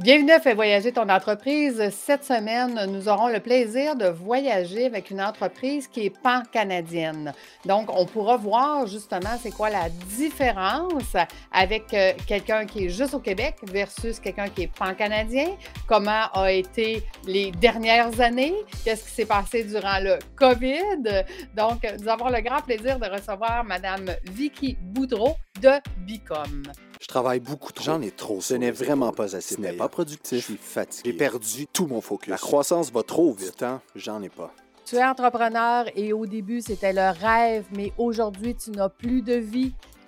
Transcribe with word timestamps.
Bienvenue 0.00 0.30
à 0.30 0.38
Fais 0.38 0.54
voyager 0.54 0.92
ton 0.92 1.08
entreprise. 1.08 1.90
Cette 1.90 2.22
semaine, 2.22 2.86
nous 2.88 3.08
aurons 3.08 3.26
le 3.26 3.40
plaisir 3.40 3.96
de 3.96 4.06
voyager 4.06 4.86
avec 4.86 5.10
une 5.10 5.20
entreprise 5.20 5.88
qui 5.88 6.06
est 6.06 6.22
pan-canadienne. 6.22 7.32
Donc, 7.64 7.88
on 7.92 8.06
pourra 8.06 8.36
voir 8.36 8.86
justement 8.86 9.36
c'est 9.42 9.50
quoi 9.50 9.70
la 9.70 9.88
différence 10.16 11.16
avec 11.50 11.92
euh, 11.94 12.12
quelqu'un 12.28 12.64
qui 12.64 12.84
est 12.84 12.88
juste 12.90 13.12
au 13.14 13.18
Québec 13.18 13.56
versus 13.64 14.20
quelqu'un 14.20 14.48
qui 14.48 14.62
est 14.62 14.72
pan-canadien. 14.72 15.56
Comment 15.88 16.30
a 16.32 16.52
été 16.52 17.02
les 17.26 17.50
dernières 17.50 18.20
années? 18.20 18.54
Qu'est-ce 18.84 19.02
qui 19.02 19.10
s'est 19.10 19.26
passé 19.26 19.64
durant 19.64 19.98
le 19.98 20.20
COVID? 20.36 21.24
Donc, 21.56 21.84
nous 22.00 22.08
avons 22.08 22.28
le 22.28 22.40
grand 22.40 22.62
plaisir 22.62 23.00
de 23.00 23.06
recevoir 23.06 23.64
Madame 23.64 24.12
Vicky 24.30 24.78
Boudreau 24.80 25.34
de 25.60 25.72
Bicom. 26.06 26.62
Je 27.00 27.06
travaille 27.06 27.40
beaucoup 27.40 27.72
trop. 27.72 27.84
J'en 27.84 28.02
ai 28.02 28.10
trop. 28.10 28.40
Ce 28.40 28.54
n'est 28.54 28.70
vraiment 28.70 29.12
pas 29.12 29.36
assez. 29.36 29.54
Ce 29.54 29.60
n'est 29.60 29.72
pas 29.72 29.88
productif. 29.88 30.38
Je 30.38 30.44
suis 30.44 30.56
fatigué. 30.56 31.10
J'ai 31.10 31.16
perdu 31.16 31.66
tout 31.66 31.86
mon 31.86 32.00
focus. 32.00 32.28
La 32.30 32.38
croissance 32.38 32.90
va 32.92 33.02
trop 33.02 33.34
Du 33.34 33.44
vite. 33.44 33.56
temps, 33.56 33.80
j'en 33.94 34.20
ai 34.22 34.28
pas. 34.28 34.52
Tu 34.84 34.96
es 34.96 35.04
entrepreneur 35.04 35.84
et 35.96 36.12
au 36.12 36.26
début, 36.26 36.60
c'était 36.62 36.92
le 36.94 37.10
rêve, 37.10 37.66
mais 37.76 37.92
aujourd'hui, 37.98 38.54
tu 38.54 38.70
n'as 38.70 38.88
plus 38.88 39.20
de 39.22 39.34
vie. 39.34 39.74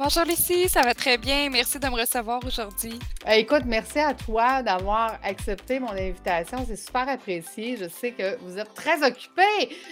Bonjour 0.00 0.22
Lucie, 0.26 0.68
ça 0.68 0.82
va 0.82 0.94
très 0.94 1.18
bien. 1.18 1.50
Merci 1.50 1.80
de 1.80 1.86
me 1.88 2.00
recevoir 2.00 2.38
aujourd'hui. 2.46 3.00
Euh, 3.26 3.32
écoute, 3.32 3.62
merci 3.66 3.98
à 3.98 4.14
toi 4.14 4.62
d'avoir 4.62 5.18
accepté 5.24 5.80
mon 5.80 5.90
invitation. 5.90 6.64
C'est 6.68 6.76
super 6.76 7.08
apprécié. 7.08 7.76
Je 7.76 7.88
sais 7.88 8.12
que 8.12 8.38
vous 8.42 8.56
êtes 8.58 8.72
très 8.74 9.04
occupé. 9.04 9.42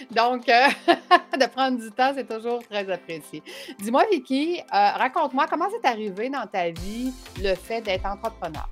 Donc, 0.09 0.47
euh, 0.47 0.67
de 1.37 1.45
prendre 1.47 1.77
du 1.77 1.91
temps, 1.91 2.13
c'est 2.15 2.25
toujours 2.25 2.63
très 2.69 2.89
apprécié. 2.89 3.43
Dis-moi, 3.79 4.05
Vicky, 4.09 4.61
euh, 4.61 4.61
raconte-moi 4.71 5.45
comment 5.49 5.67
c'est 5.69 5.85
arrivé 5.85 6.29
dans 6.29 6.47
ta 6.47 6.69
vie 6.69 7.11
le 7.43 7.53
fait 7.55 7.81
d'être 7.81 8.05
entrepreneur? 8.05 8.69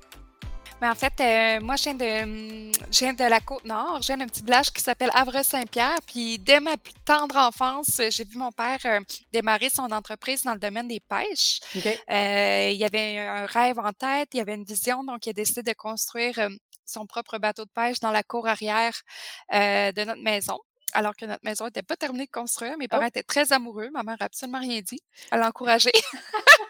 Mais 0.82 0.90
en 0.90 0.96
fait, 0.96 1.14
euh, 1.22 1.62
moi, 1.62 1.78
je 1.78 1.84
viens, 1.84 1.94
de, 1.96 2.72
je 2.92 3.00
viens 3.00 3.14
de 3.14 3.24
la 3.24 3.40
Côte-Nord. 3.40 4.02
Je 4.02 4.08
viens 4.08 4.18
d'un 4.18 4.28
petit 4.28 4.44
village 4.44 4.72
qui 4.72 4.82
s'appelle 4.82 5.10
Havre-Saint-Pierre. 5.14 5.98
Puis, 6.06 6.38
dès 6.38 6.60
ma 6.60 6.76
plus 6.76 6.94
tendre 7.06 7.38
enfance, 7.38 8.00
euh, 8.02 8.10
j'ai 8.12 8.26
vu 8.26 8.38
mon 8.38 8.52
père 8.52 8.80
euh, 8.86 9.00
démarrer 9.32 9.70
son 9.70 9.90
entreprise 9.92 10.44
dans 10.44 10.54
le 10.54 10.60
domaine 10.60 10.90
des 10.90 11.00
pêches. 11.00 11.62
OK? 11.78 11.86
Euh, 12.12 12.72
il 12.74 12.84
avait 12.84 13.20
un 13.20 13.46
rêve 13.46 13.80
en 13.80 13.94
tête, 13.94 14.30
il 14.34 14.42
avait 14.42 14.56
une 14.56 14.66
vision, 14.66 15.04
donc 15.06 15.26
il 15.26 15.30
a 15.30 15.34
décidé 15.34 15.64
de 15.64 15.74
construire 15.74 16.38
euh, 16.40 16.50
son 16.86 17.06
propre 17.06 17.38
bateau 17.38 17.64
de 17.64 17.72
pêche 17.74 18.02
dans 18.02 18.12
la 18.12 18.24
cour 18.24 18.46
arrière 18.48 18.94
euh, 19.54 19.94
de 19.94 20.04
notre 20.04 20.22
maison. 20.22 20.60
Alors 20.94 21.16
que 21.16 21.26
notre 21.26 21.44
maison 21.44 21.66
n'était 21.66 21.84
pas 21.84 21.96
terminée 21.98 22.26
de 22.26 22.32
construire, 22.32 22.78
mes 22.78 22.88
parents 22.88 23.04
Oh. 23.04 23.08
étaient 23.08 23.24
très 23.24 23.52
amoureux. 23.54 23.90
Ma 23.94 24.04
mère 24.04 24.18
n'a 24.20 24.26
absolument 24.28 24.60
rien 24.60 24.82
dit. 24.82 25.00
Elle 25.32 25.40
l'a 25.40 25.48
encouragé. 25.48 25.92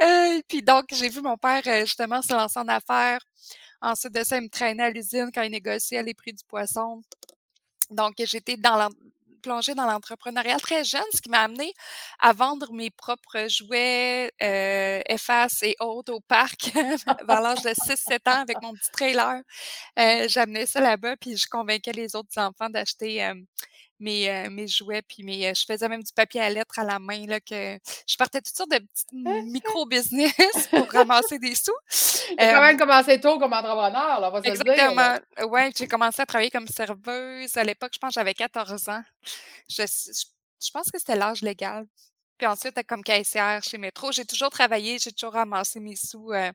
Euh, 0.00 0.40
puis 0.48 0.62
donc, 0.62 0.86
j'ai 0.92 1.08
vu 1.08 1.20
mon 1.20 1.36
père 1.36 1.62
euh, 1.66 1.80
justement 1.80 2.22
se 2.22 2.32
lancer 2.32 2.58
en 2.58 2.68
affaires. 2.68 3.20
Ensuite 3.80 4.14
de 4.14 4.24
ça, 4.24 4.38
il 4.38 4.44
me 4.44 4.48
traînait 4.48 4.84
à 4.84 4.90
l'usine 4.90 5.30
quand 5.32 5.42
il 5.42 5.50
négociait 5.50 6.02
les 6.02 6.14
prix 6.14 6.32
du 6.32 6.44
poisson. 6.44 7.02
Donc, 7.90 8.14
j'étais 8.18 8.56
dans 8.56 8.88
plongée 9.44 9.74
dans 9.74 9.84
l'entrepreneuriat 9.84 10.58
très 10.58 10.84
jeune, 10.84 11.04
ce 11.14 11.20
qui 11.20 11.28
m'a 11.28 11.40
amené 11.40 11.74
à 12.18 12.32
vendre 12.32 12.72
mes 12.72 12.90
propres 12.90 13.46
jouets, 13.48 14.32
euh, 14.42 15.02
et 15.06 15.76
autres 15.80 16.14
au 16.14 16.20
parc 16.20 16.72
vers 17.28 17.40
l'âge 17.42 17.62
de 17.62 17.70
6-7 17.70 18.30
ans 18.30 18.40
avec 18.40 18.62
mon 18.62 18.72
petit 18.72 18.90
trailer. 18.90 19.42
Euh, 19.98 20.26
J'amenais 20.28 20.64
ça 20.66 20.80
là-bas, 20.80 21.16
puis 21.18 21.36
je 21.36 21.46
convainquais 21.46 21.92
les 21.92 22.16
autres 22.16 22.38
enfants 22.38 22.70
d'acheter 22.70 23.22
euh, 23.24 23.34
mes, 24.00 24.28
euh, 24.30 24.50
mes 24.50 24.66
jouets, 24.68 25.02
puis 25.02 25.22
mes, 25.22 25.48
euh, 25.48 25.52
je 25.54 25.64
faisais 25.64 25.88
même 25.88 26.02
du 26.02 26.12
papier 26.12 26.40
à 26.40 26.50
lettres 26.50 26.78
à 26.78 26.84
la 26.84 26.98
main, 26.98 27.26
là, 27.26 27.40
que 27.40 27.78
je 28.06 28.16
partais 28.16 28.40
toutes 28.40 28.56
sortes 28.56 28.70
de 28.70 28.78
petites 28.78 29.12
micro-business 29.44 30.68
pour 30.70 30.88
ramasser 30.90 31.38
des 31.38 31.54
sous. 31.54 31.72
As 32.38 32.46
quand 32.50 32.56
Euh, 32.56 32.60
même 32.60 32.78
commencé 32.78 33.20
tôt 33.20 33.38
comme 33.38 33.52
entrepreneur, 33.52 34.20
là, 34.20 34.28
on 34.28 34.30
va 34.32 34.42
se. 34.42 34.48
Exactement. 34.48 35.18
Ouais, 35.50 35.70
j'ai 35.76 35.86
commencé 35.86 36.22
à 36.22 36.26
travailler 36.26 36.50
comme 36.50 36.68
serveuse. 36.68 37.56
À 37.56 37.64
l'époque, 37.64 37.92
je 37.94 37.98
pense 37.98 38.10
que 38.10 38.14
j'avais 38.20 38.34
14 38.34 38.88
ans. 38.88 39.02
Je, 39.68 39.82
je, 39.86 40.24
je 40.64 40.70
pense 40.72 40.90
que 40.90 40.98
c'était 40.98 41.16
l'âge 41.16 41.42
légal. 41.42 41.86
Puis 42.36 42.46
ensuite, 42.48 42.74
comme 42.88 43.04
caissière 43.04 43.62
chez 43.62 43.78
Métro, 43.78 44.10
j'ai 44.10 44.24
toujours 44.24 44.50
travaillé, 44.50 44.98
j'ai 44.98 45.12
toujours 45.12 45.34
ramassé 45.34 45.78
mes 45.78 45.94
sous 45.94 46.32
euh, 46.32 46.50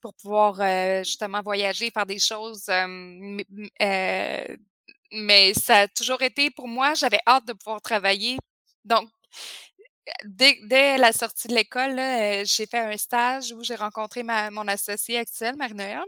pour 0.00 0.14
pouvoir 0.14 0.60
euh, 0.60 1.02
justement 1.02 1.42
voyager, 1.42 1.90
faire 1.90 2.06
des 2.06 2.20
choses. 2.20 2.64
euh, 2.68 3.38
euh, 3.82 4.56
mais 5.12 5.54
ça 5.54 5.80
a 5.80 5.88
toujours 5.88 6.22
été 6.22 6.50
pour 6.50 6.68
moi, 6.68 6.94
j'avais 6.94 7.20
hâte 7.26 7.46
de 7.46 7.52
pouvoir 7.52 7.80
travailler. 7.82 8.38
Donc, 8.84 9.08
dès, 10.24 10.58
dès 10.64 10.98
la 10.98 11.12
sortie 11.12 11.48
de 11.48 11.54
l'école, 11.54 11.96
j'ai 12.46 12.66
fait 12.66 12.78
un 12.78 12.96
stage 12.96 13.52
où 13.52 13.62
j'ai 13.62 13.74
rencontré 13.74 14.22
ma, 14.22 14.50
mon 14.50 14.66
associée 14.68 15.18
actuelle, 15.18 15.56
Marie-Noël. 15.56 16.02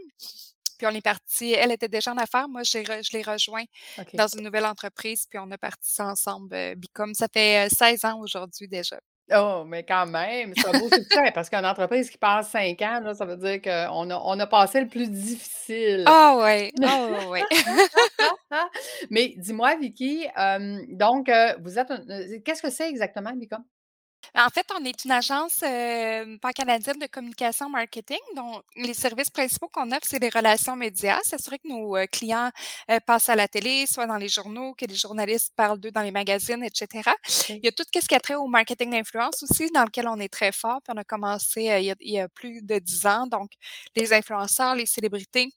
Puis 0.77 0.87
on 0.87 0.95
est 0.95 1.01
parti, 1.01 1.51
elle 1.53 1.71
était 1.71 1.87
déjà 1.87 2.11
en 2.11 2.17
affaires, 2.17 2.49
moi 2.49 2.63
j'ai 2.63 2.81
re- 2.83 3.05
je 3.07 3.15
l'ai 3.15 3.21
rejoint 3.23 3.63
dans 4.17 4.27
une 4.27 4.43
nouvelle 4.43 4.65
entreprise, 4.65 5.25
puis 5.29 5.39
on 5.39 5.49
a 5.51 5.57
parti 5.57 5.87
ça 5.93 6.07
ensemble, 6.07 6.75
Bicom. 6.75 7.13
Ça 7.13 7.27
fait 7.31 7.67
euh, 7.67 7.69
16 7.69 8.03
ans 8.05 8.19
aujourd'hui 8.19 8.67
déjà. 8.67 8.99
Oh, 9.31 9.63
mais 9.65 9.83
quand 9.83 10.05
même, 10.05 10.53
c'est 10.53 10.67
un 10.67 10.77
beau 10.77 10.89
succès 10.89 11.31
parce 11.33 11.49
qu'une 11.49 11.65
entreprise 11.65 12.09
qui 12.09 12.17
passe 12.17 12.49
cinq 12.49 12.81
ans, 12.81 12.99
là, 13.01 13.13
ça 13.13 13.25
veut 13.25 13.37
dire 13.37 13.61
qu'on 13.61 14.09
a, 14.09 14.15
on 14.17 14.39
a 14.39 14.47
passé 14.47 14.81
le 14.81 14.87
plus 14.87 15.09
difficile. 15.09 16.03
Ah 16.07 16.37
ouais, 16.37 16.71
ah 16.83 17.07
ouais, 17.07 17.27
ouais. 17.29 17.43
Mais 19.09 19.33
dis-moi, 19.37 19.75
Vicky, 19.77 20.27
euh, 20.37 20.81
donc, 20.89 21.29
euh, 21.29 21.53
vous 21.61 21.79
êtes. 21.79 21.89
un- 21.91 22.03
euh, 22.09 22.39
Qu'est-ce 22.43 22.61
que 22.61 22.69
c'est 22.69 22.89
exactement, 22.89 23.31
Bicom? 23.33 23.63
En 24.35 24.49
fait, 24.49 24.65
on 24.79 24.83
est 24.85 25.05
une 25.05 25.11
agence 25.11 25.61
euh, 25.63 26.37
pan-canadienne 26.41 26.97
de 26.97 27.07
communication 27.07 27.69
marketing. 27.69 28.19
Donc, 28.35 28.63
les 28.75 28.93
services 28.93 29.29
principaux 29.29 29.67
qu'on 29.67 29.91
offre, 29.91 30.07
c'est 30.07 30.19
les 30.19 30.29
relations 30.29 30.75
médias, 30.75 31.19
s'assurer 31.23 31.59
que 31.59 31.67
nos 31.67 31.95
euh, 31.95 32.05
clients 32.07 32.49
euh, 32.89 32.99
passent 33.05 33.29
à 33.29 33.35
la 33.35 33.47
télé, 33.47 33.85
soit 33.85 34.07
dans 34.07 34.17
les 34.17 34.29
journaux, 34.29 34.73
que 34.73 34.85
les 34.85 34.95
journalistes 34.95 35.53
parlent 35.55 35.79
d'eux 35.79 35.91
dans 35.91 36.01
les 36.01 36.11
magazines, 36.11 36.63
etc. 36.63 37.11
Il 37.49 37.59
y 37.63 37.67
a 37.67 37.71
tout 37.71 37.83
ce 37.93 38.07
qui 38.07 38.15
a 38.15 38.19
trait 38.19 38.35
au 38.35 38.47
marketing 38.47 38.91
d'influence 38.91 39.43
aussi, 39.43 39.69
dans 39.71 39.83
lequel 39.83 40.07
on 40.07 40.19
est 40.19 40.31
très 40.31 40.51
fort. 40.51 40.81
Puis 40.83 40.93
on 40.95 40.99
a 40.99 41.03
commencé 41.03 41.69
euh, 41.69 41.79
il, 41.79 41.85
y 41.85 41.91
a, 41.91 41.95
il 41.99 42.13
y 42.13 42.19
a 42.19 42.27
plus 42.29 42.61
de 42.61 42.79
10 42.79 43.05
ans. 43.05 43.27
Donc, 43.27 43.51
les 43.95 44.13
influenceurs, 44.13 44.75
les 44.75 44.85
célébrités. 44.85 45.49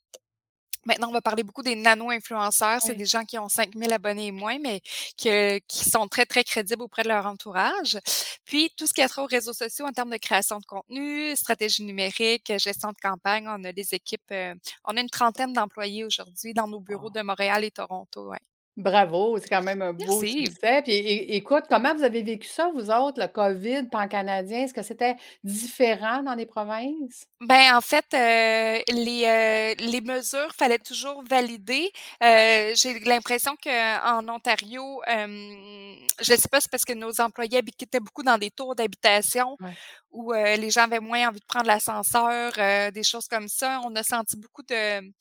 Maintenant, 0.86 1.08
on 1.08 1.12
va 1.12 1.20
parler 1.20 1.42
beaucoup 1.42 1.62
des 1.62 1.74
nano-influenceurs. 1.74 2.80
C'est 2.80 2.92
Oui. 2.92 2.96
des 2.98 3.04
gens 3.06 3.24
qui 3.24 3.38
ont 3.38 3.48
5000 3.48 3.92
abonnés 3.92 4.28
et 4.28 4.32
moins, 4.32 4.58
mais 4.58 4.80
que- 5.22 5.58
qui 5.68 5.84
sont 5.90 6.06
très, 6.08 6.24
très 6.26 6.44
crédibles 6.44 6.82
auprès 6.82 7.02
de 7.02 7.08
leur 7.08 7.26
entourage. 7.26 7.98
Puis, 8.44 8.70
tout 8.76 8.86
ce 8.86 8.94
qui 8.94 9.02
a 9.02 9.08
trait 9.08 9.22
aux 9.22 9.26
réseaux 9.26 9.52
sociaux 9.52 9.84
en 9.86 9.92
termes 9.92 10.10
de 10.10 10.16
création 10.16 10.58
de 10.58 10.64
contenu, 10.64 11.34
stratégie 11.36 11.82
numérique, 11.84 12.52
gestion 12.58 12.90
de 12.90 12.96
campagne, 13.02 13.46
on 13.48 13.64
a 13.64 13.72
des 13.72 13.94
équipes, 13.94 14.30
euh, 14.32 14.54
on 14.84 14.96
a 14.96 15.00
une 15.00 15.10
trentaine 15.10 15.52
d'employés 15.52 16.04
aujourd'hui 16.04 16.54
dans 16.54 16.68
nos 16.68 16.80
bureaux 16.80 17.10
de 17.10 17.20
Montréal 17.22 17.64
et 17.64 17.70
Toronto. 17.70 18.30
ouais. 18.30 18.38
Bravo, 18.76 19.38
c'est 19.38 19.48
quand 19.48 19.62
même 19.62 19.80
un 19.80 19.94
beau 19.94 20.20
Merci. 20.20 20.46
succès. 20.46 20.82
Puis 20.82 20.92
é- 20.92 21.36
écoute, 21.36 21.64
comment 21.68 21.94
vous 21.94 22.02
avez 22.02 22.22
vécu 22.22 22.46
ça, 22.46 22.70
vous 22.74 22.90
autres, 22.90 23.20
le 23.20 23.26
COVID 23.26 23.84
pan-canadien? 23.90 24.64
Est-ce 24.64 24.74
que 24.74 24.82
c'était 24.82 25.16
différent 25.42 26.22
dans 26.22 26.34
les 26.34 26.44
provinces? 26.44 27.24
Ben, 27.40 27.74
en 27.74 27.80
fait, 27.80 28.04
euh, 28.12 28.78
les, 28.92 29.24
euh, 29.24 29.74
les 29.82 30.00
mesures 30.02 30.52
fallait 30.54 30.78
toujours 30.78 31.22
valider. 31.28 31.90
Euh, 32.22 32.72
j'ai 32.74 32.98
l'impression 33.00 33.56
qu'en 33.62 34.28
Ontario, 34.28 35.00
je 35.06 36.32
ne 36.32 36.36
sais 36.36 36.48
pas, 36.48 36.60
c'est 36.60 36.70
parce 36.70 36.84
que 36.84 36.92
nos 36.92 37.18
employés 37.20 37.58
habitaient 37.58 38.00
beaucoup 38.00 38.22
dans 38.22 38.36
des 38.38 38.50
tours 38.50 38.74
d'habitation 38.74 39.56
Ouais. 39.60 39.72
Où 40.16 40.32
euh, 40.32 40.56
les 40.56 40.70
gens 40.70 40.82
avaient 40.84 41.00
moins 41.00 41.28
envie 41.28 41.40
de 41.40 41.44
prendre 41.46 41.66
l'ascenseur, 41.66 42.52
euh, 42.58 42.90
des 42.90 43.02
choses 43.02 43.28
comme 43.28 43.48
ça. 43.48 43.80
On 43.84 43.94
a 43.96 44.02
senti 44.02 44.36
beaucoup 44.36 44.62
de... 44.62 45.12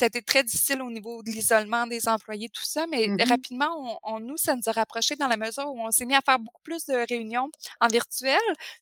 Été 0.00 0.22
très 0.22 0.44
difficile 0.44 0.80
au 0.80 0.92
niveau 0.92 1.24
de 1.24 1.30
l'isolement 1.32 1.84
des 1.88 2.06
employés, 2.06 2.48
tout 2.50 2.62
ça, 2.64 2.86
mais 2.86 3.08
Mhm. 3.08 3.20
rapidement, 3.28 3.98
on, 4.04 4.14
on- 4.14 4.20
nous, 4.20 4.36
ça 4.36 4.54
nous 4.54 4.62
a 4.66 4.70
rapprochés 4.70 5.16
dans 5.16 5.26
la 5.26 5.36
mesure 5.36 5.66
où 5.66 5.80
on 5.80 5.90
s'est 5.90 6.04
mis 6.04 6.14
à 6.14 6.20
faire 6.24 6.38
beaucoup 6.38 6.60
plus 6.62 6.86
de 6.86 7.04
réunions 7.08 7.50
en 7.80 7.88
virtuel. 7.88 8.38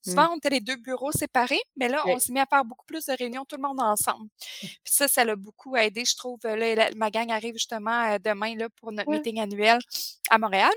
Souvent, 0.07 0.29
on 0.35 0.37
était 0.37 0.51
les 0.51 0.61
deux 0.61 0.77
bureaux 0.77 1.13
séparés, 1.13 1.63
mais 1.75 1.89
là, 1.89 2.03
Oui. 2.05 2.13
on 2.15 2.19
s'est 2.19 2.35
mis 2.35 2.41
à 2.41 2.45
faire 2.45 2.67
beaucoup 2.67 2.85
plus 2.85 3.07
de 3.07 3.15
réunions, 3.15 3.47
tout 3.47 3.57
le 3.57 3.63
monde 3.67 3.81
ensemble. 3.81 4.29
Puis 4.61 4.79
ça, 4.85 5.09
ça 5.09 5.25
l'a 5.25 5.37
beaucoup 5.37 5.75
aidé, 5.75 6.05
je 6.05 6.15
trouve. 6.17 6.39
Là, 6.45 6.75
la- 6.75 6.91
ma 6.95 7.11
gang 7.11 7.31
arrive 7.33 7.55
justement 7.55 8.13
euh, 8.13 8.19
demain 8.23 8.55
là, 8.55 8.69
pour 8.79 8.93
notre 8.93 9.09
meeting 9.11 9.41
annuel 9.41 9.79
à 10.29 10.37
Montréal. 10.37 10.73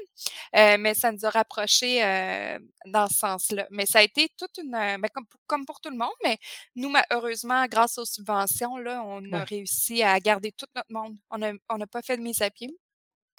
Euh, 0.55 0.77
mais 0.79 0.93
ça 0.93 1.11
nous 1.11 1.25
a 1.25 1.29
rapprochés 1.31 2.01
euh, 2.01 2.57
dans 2.85 3.09
ce 3.09 3.15
sens-là. 3.17 3.67
Mais 3.71 3.85
ça 3.85 3.99
a 3.99 4.03
été 4.03 4.29
toute 4.37 4.57
une, 4.63 4.73
ben, 4.97 5.09
comme 5.13 5.25
pour 5.27 5.39
comme 5.47 5.65
pour 5.65 5.79
tout 5.81 5.89
le 5.89 5.97
monde, 5.97 6.13
mais 6.23 6.37
nous, 6.75 6.93
heureusement, 7.11 7.65
grâce 7.67 7.97
aux 7.97 8.05
subventions, 8.05 8.77
là, 8.77 9.03
on 9.05 9.33
a 9.33 9.43
réussi 9.43 10.03
à 10.03 10.19
garder 10.19 10.51
tout 10.51 10.65
notre 10.75 10.91
monde. 10.91 11.17
On 11.31 11.41
a 11.41 11.53
on 11.69 11.77
n'a 11.77 11.87
pas 11.87 12.01
fait 12.01 12.17
de 12.17 12.21
mise 12.21 12.41
à 12.41 12.49
pied. 12.51 12.69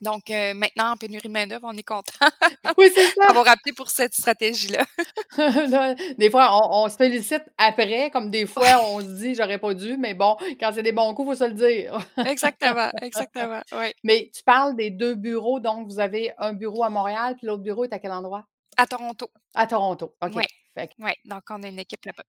Donc 0.02 0.30
heu, 0.30 0.54
maintenant, 0.54 0.92
en 0.92 0.96
pénurie 0.96 1.28
de 1.28 1.32
main-d'œuvre, 1.32 1.66
on 1.68 1.76
est 1.76 1.82
content 1.84 2.12
Oui, 2.78 2.90
c'est 2.94 3.08
ça! 3.08 3.24
d'avoir 3.28 3.46
opté 3.52 3.72
pour 3.72 3.90
cette 3.90 4.14
stratégie-là. 4.14 4.86
Des 6.18 6.30
fois, 6.30 6.50
on 6.64 6.84
on 6.84 6.88
se 6.88 6.96
félicite 6.96 7.42
après, 7.58 8.10
comme 8.10 8.30
des 8.30 8.46
Ouais. 8.56 8.74
fois, 8.74 8.80
on 8.84 9.00
se 9.00 9.06
dit: 9.22 9.34
«J'aurais 9.34 9.58
pas 9.58 9.74
dû», 9.74 9.96
mais 9.96 10.14
bon, 10.14 10.36
quand 10.58 10.72
c'est 10.74 10.82
des 10.82 10.92
bons 10.92 11.14
coups, 11.14 11.28
il 11.28 11.32
faut 11.38 11.44
se 11.44 11.48
le 11.48 11.54
dire. 11.54 11.98
Exactement, 12.24 12.92
exactement, 13.02 13.62
oui. 13.72 13.92
Mais 14.04 14.30
tu 14.34 14.42
parles 14.42 14.76
des 14.76 14.90
2 14.90 15.14
bureaux, 15.14 15.60
donc 15.60 15.86
vous 15.88 16.00
avez 16.00 16.32
un 16.38 16.52
bureau 16.54 16.82
à 16.84 16.90
Montréal, 16.90 17.36
puis 17.36 17.46
l'autre 17.46 17.62
bureau 17.62 17.84
est 17.84 17.92
à 17.92 17.98
quel 17.98 18.12
endroit? 18.12 18.46
À 18.76 18.86
Toronto. 18.86 19.30
À 19.54 19.66
Toronto, 19.68 20.16
OK. 20.22 20.38
Fait 20.74 20.90
ouais, 20.98 21.16
donc 21.24 21.42
on 21.50 21.62
a 21.62 21.68
une 21.68 21.78
équipe 21.78 22.04
là-bas. 22.04 22.24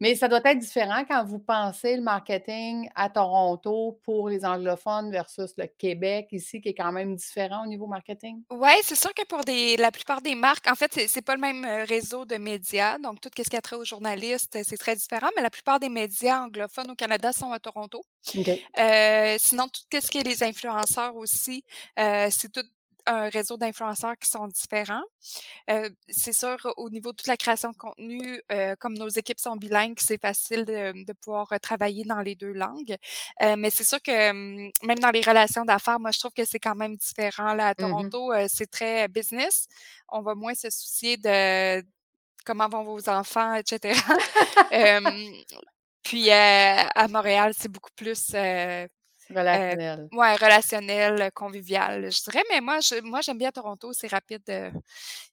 Mais 0.00 0.14
ça 0.16 0.28
doit 0.28 0.40
être 0.44 0.58
différent 0.58 1.04
quand 1.08 1.24
vous 1.24 1.38
pensez 1.38 1.96
le 1.96 2.02
marketing 2.02 2.90
à 2.94 3.08
Toronto 3.08 4.00
pour 4.04 4.28
les 4.28 4.44
anglophones 4.44 5.10
versus 5.10 5.54
le 5.56 5.66
Québec 5.66 6.28
ici, 6.32 6.60
qui 6.60 6.70
est 6.70 6.74
quand 6.74 6.92
même 6.92 7.14
différent 7.16 7.64
au 7.64 7.68
niveau 7.68 7.86
marketing? 7.86 8.42
Ouais, 8.50 8.80
c'est 8.82 8.96
sûr 8.96 9.14
que 9.14 9.24
pour 9.24 9.44
des 9.46 9.78
la 9.78 9.90
plupart 9.90 10.20
des 10.20 10.34
marques, 10.34 10.66
en 10.70 10.74
fait, 10.74 10.92
c'est 11.08 11.22
pas 11.22 11.34
le 11.36 11.40
même, 11.40 11.64
heu, 11.64 11.84
réseau 11.84 12.26
de 12.26 12.36
médias, 12.36 12.98
donc 12.98 13.18
tout 13.22 13.30
ce 13.34 13.48
qui 13.48 13.56
a 13.56 13.62
trait 13.62 13.76
aux 13.76 13.84
journalistes, 13.86 14.58
c'est 14.62 14.76
très 14.76 14.94
différent, 14.94 15.30
mais 15.34 15.40
la 15.42 15.48
plupart 15.48 15.80
des 15.80 15.88
médias 15.88 16.42
anglophones 16.44 16.90
au 16.90 16.94
Canada 16.94 17.32
sont 17.32 17.50
à 17.52 17.58
Toronto. 17.60 18.02
Heu, 18.78 19.36
sinon, 19.38 19.68
tout 19.68 19.82
ce 20.00 20.08
qui 20.10 20.18
est 20.18 20.24
les 20.24 20.42
influenceurs 20.44 21.16
aussi, 21.16 21.64
heu, 21.98 22.28
c'est 22.30 22.52
tout 22.52 22.64
un 23.06 23.28
réseau 23.30 23.56
d'influenceurs 23.56 24.16
qui 24.18 24.28
sont 24.30 24.48
différents. 24.48 25.02
Heu, 25.70 25.90
c'est 26.08 26.32
sûr, 26.34 26.58
au 26.78 26.90
niveau 26.90 27.12
de 27.12 27.16
toute 27.16 27.28
la 27.28 27.36
création 27.38 27.70
de 27.70 27.76
contenu, 27.76 28.40
heu, 28.52 28.76
comme 28.80 28.94
nos 28.94 29.08
équipes 29.08 29.40
sont 29.40 29.56
bilingues, 29.56 29.98
c'est 30.00 30.20
facile 30.20 30.64
de 30.66 30.92
de 31.04 31.12
pouvoir, 31.14 31.48
heu, 31.52 31.58
travailler 31.60 32.04
dans 32.04 32.20
les 32.20 32.34
2 32.36 32.52
langues. 32.52 32.96
Heu, 33.42 33.56
mais 33.56 33.70
c'est 33.70 33.84
sûr 33.84 34.02
que, 34.02 34.10
hem, 34.12 34.70
même 34.84 34.98
dans 35.00 35.10
les 35.10 35.22
relations 35.22 35.64
d'affaires, 35.66 36.00
moi, 36.00 36.12
je 36.12 36.20
trouve 36.20 36.32
que 36.34 36.44
c'est 36.46 36.60
quand 36.60 36.76
même 36.76 36.96
différent, 36.96 37.54
là, 37.54 37.68
à 37.68 37.74
Mmh 37.78 37.94
mh. 37.98 38.12
Toronto, 38.12 38.32
heu, 38.34 38.46
c'est 38.48 38.70
très 38.70 39.08
business. 39.08 39.66
On 40.08 40.22
va 40.22 40.34
moins 40.36 40.54
se 40.54 40.70
soucier 40.70 41.16
de 41.18 41.82
comment 42.46 42.68
vont 42.68 42.84
vos 42.84 43.08
enfants, 43.10 43.54
et 43.56 43.62
cetera. 43.68 43.94
Hem, 44.70 45.32
puis, 46.04 46.30
heu, 46.30 46.32
à 46.34 47.08
Montréal, 47.08 47.52
c'est 47.58 47.70
beaucoup 47.72 47.90
plus, 47.96 48.32
heu, 49.36 49.38
Relationnel. 49.40 50.08
ouais, 50.12 50.36
relationnel, 50.36 51.30
convivial, 51.34 52.10
je 52.12 52.22
dirais, 52.24 52.42
mais 52.50 52.60
moi, 52.60 52.80
je 52.80 53.00
moi, 53.02 53.20
j'aime 53.22 53.38
bien 53.38 53.50
Toronto, 53.50 53.92
c'est 53.92 54.08
rapide, 54.10 54.42
heu, 54.50 54.70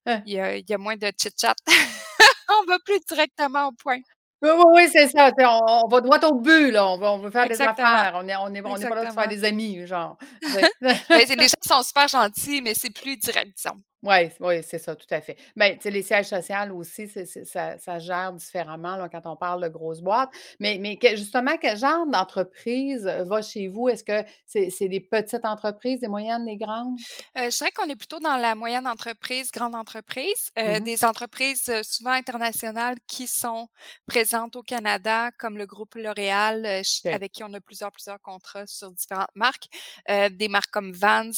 Hein. 0.06 0.22
il 0.25 0.34
y 0.34 0.40
a 0.40 0.56
il 0.57 0.69
y 0.69 0.74
a 0.74 0.78
moins 0.78 0.96
de 0.98 1.12
chit-chat. 1.22 1.56
On 2.50 2.66
va 2.68 2.78
plus 2.80 3.00
directement 3.07 3.68
au 3.68 3.72
point. 3.74 4.00
Oui, 4.42 4.50
oui, 4.56 4.63
oui, 4.74 4.90
c'est 4.92 5.07
ça, 5.10 5.31
on 5.38 5.84
on 5.86 5.88
va 5.90 6.00
droit 6.01 6.19
au 6.25 6.36
but, 6.40 6.72
là, 6.72 6.88
on 6.88 6.98
va 6.98 7.12
on 7.12 7.18
veut 7.19 7.30
faire 7.30 7.48
des 7.48 7.62
affaires, 7.62 8.13
on 8.16 8.28
est 8.28 8.36
on 8.38 8.54
est 8.54 8.62
on 8.66 8.75
est 8.78 8.88
pas 8.88 8.96
là 8.96 9.10
se 9.10 9.13
faire 9.16 9.28
des 9.28 9.44
amis, 9.44 9.86
genre. 9.86 10.18
Ben, 11.12 11.28
les 11.38 11.48
gens 11.48 11.56
sont 11.62 11.84
super 11.84 12.07
gentils, 12.07 12.62
mais 12.62 12.74
c'est 12.74 12.90
plus 12.90 13.18
direct, 13.18 13.52
disons. 13.56 13.81
Ouais, 14.01 14.31
oui, 14.40 14.63
c'est 14.63 14.78
ça, 14.78 14.96
tout 14.96 15.07
à 15.10 15.19
fait. 15.19 15.36
Ben, 15.57 15.75
tu 15.75 15.81
sais, 15.84 15.92
les 15.92 16.01
sièges 16.04 16.28
social 16.28 16.72
aussi, 16.72 17.10
c'est 17.10 17.25
c'est 17.25 17.44
ça 17.44 17.78
ça 17.78 18.00
gère 18.00 18.31
différemment, 18.31 18.96
là, 18.96 19.10
quand 19.10 19.25
on 19.25 19.36
parle 19.36 19.62
de 19.62 19.68
grosses 19.68 20.00
boîtes. 20.00 20.30
Mais 20.62 20.78
mais 20.80 20.96
que 20.98 21.10
justement, 21.18 21.57
quel 21.60 21.78
genre 21.78 22.07
d'entreprise, 22.07 23.06
heu, 23.06 23.24
va 23.24 23.42
chez 23.42 23.68
vous? 23.68 23.90
Est-ce 23.90 24.06
que 24.06 24.24
c'est 24.46 24.69
c'est 24.69 24.88
des 24.88 25.01
petites 25.01 25.44
entreprises, 25.44 26.00
des 26.00 26.07
moyennes, 26.07 26.46
des 26.46 26.56
grandes? 26.56 27.00
Heu, 27.36 27.50
je 27.51 27.57
dirais 27.57 27.72
qu'on 27.72 27.90
est 27.90 27.96
plutôt 27.96 28.19
dans 28.19 28.38
la 28.38 28.56
moyenne 28.56 28.88
entreprise, 28.88 29.51
grande 29.51 29.75
entreprise, 29.75 30.50
Mmh 30.63 30.72
heu, 30.72 30.80
mh. 30.80 30.81
des 30.81 31.06
entreprises, 31.06 31.68
heu, 31.69 31.81
souvent 31.84 32.12
internationales 32.12 32.98
qui 33.07 33.28
sont 33.28 33.68
présentes 34.07 34.56
au 34.56 34.63
Canada, 34.63 35.31
comme 35.38 35.57
le 35.57 35.66
groupe 35.66 35.95
L'Oréal, 35.95 36.66
heu, 36.66 36.84
ch 36.84 37.04
OK. 37.06 37.19
avec 37.19 37.31
qui 37.31 37.44
on 37.44 37.54
a 37.54 37.62
plusieurs, 37.62 37.92
plusieurs 37.92 38.22
contrats 38.22 38.66
sur 38.68 38.92
différentes 38.92 39.36
marques. 39.36 39.68
Des 40.07 40.48
marques 40.48 40.72
comme 40.72 40.92
Vans, 40.94 41.30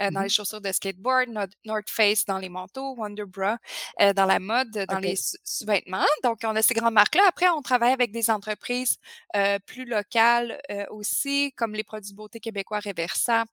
heu, 0.00 0.10
Mmh 0.10 0.14
dans 0.14 0.22
les 0.22 0.28
mh. 0.28 0.30
chaussures 0.30 0.60
de 0.60 0.72
skateboard, 0.72 1.28
North 1.64 1.88
Face 1.90 2.24
dans 2.26 2.38
les 2.38 2.48
manteaux, 2.48 2.94
Wonder 2.96 3.24
Bra, 3.26 3.58
heu, 4.00 4.12
dans 4.14 4.26
la 4.26 4.38
mode, 4.40 4.70
dans 4.88 4.98
les 4.98 5.14
sous-vêtements. 5.16 6.04
Donc 6.24 6.40
on 6.44 6.54
a 6.56 6.62
ces 6.62 6.74
grandes 6.74 6.94
marques-là. 6.94 7.22
Après, 7.28 7.48
on 7.50 7.62
travaille 7.62 7.92
avec 7.92 8.12
des 8.12 8.30
entreprises, 8.30 8.96
heu, 9.36 9.58
plus 9.66 9.84
locales, 9.84 10.60
heu, 10.70 10.86
aussi, 10.90 11.52
comme 11.56 11.74
les 11.74 11.84
produits 11.84 12.14
beauté 12.14 12.40
québécois 12.40 12.80
Reversa, 12.80 13.44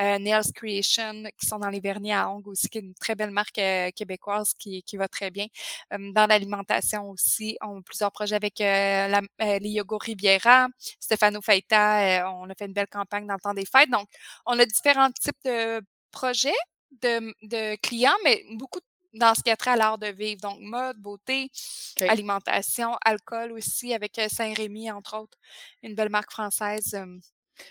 heu, 0.00 0.18
Nails 0.18 0.52
Creation, 0.54 1.24
qui 1.38 1.46
sont 1.46 1.58
dans 1.58 1.68
les 1.70 1.80
vernis 1.80 2.12
à 2.12 2.30
ongles 2.30 2.50
aussi, 2.50 2.68
qui 2.68 2.78
est 2.78 2.80
une 2.82 2.94
très 2.94 3.14
belle 3.14 3.30
marque, 3.30 3.60
québécoise 3.96 4.54
qui 4.58 4.82
qui 4.82 4.96
va 4.96 5.08
très 5.08 5.30
bien. 5.30 5.46
Hem, 5.90 6.12
dans 6.12 6.26
l'alimentation 6.26 7.10
aussi, 7.10 7.56
on 7.62 7.78
a 7.78 7.82
plusieurs 7.82 8.12
projets 8.12 8.36
avec, 8.36 8.58
la 8.60 9.20
les 9.60 9.70
Yogourt 9.70 10.02
Riviera, 10.02 10.68
Stéphano 11.00 11.40
Faita, 11.42 12.30
on 12.34 12.48
a 12.50 12.54
fait 12.58 12.66
une 12.66 12.72
belle 12.72 12.88
campagne 12.88 13.26
dans 13.26 13.34
le 13.34 13.40
temps 13.40 13.54
des 13.54 13.64
fêtes. 13.66 13.90
Donc, 13.90 14.08
on 14.46 14.58
a 14.58 14.66
différents 14.66 15.10
types 15.12 15.36
de 15.44 15.80
projets, 16.18 16.60
de 17.42 17.76
clients, 17.76 18.16
mais 18.24 18.44
beaucoup 18.54 18.80
dans 19.14 19.34
ce 19.34 19.42
qui 19.42 19.50
a 19.50 19.56
trait 19.56 19.72
à 19.72 19.76
l'art 19.76 19.98
de 19.98 20.08
vivre, 20.08 20.40
donc 20.42 20.58
mode, 20.60 20.98
beauté, 20.98 21.50
alimentation, 22.06 22.96
alcool 23.04 23.52
aussi 23.52 23.94
avec, 23.94 24.18
heu, 24.18 24.28
Saint-Rémy, 24.28 24.90
entre 24.92 25.16
autres, 25.18 25.38
une 25.82 25.94
belle 25.94 26.10
marque 26.10 26.30
française, 26.32 26.96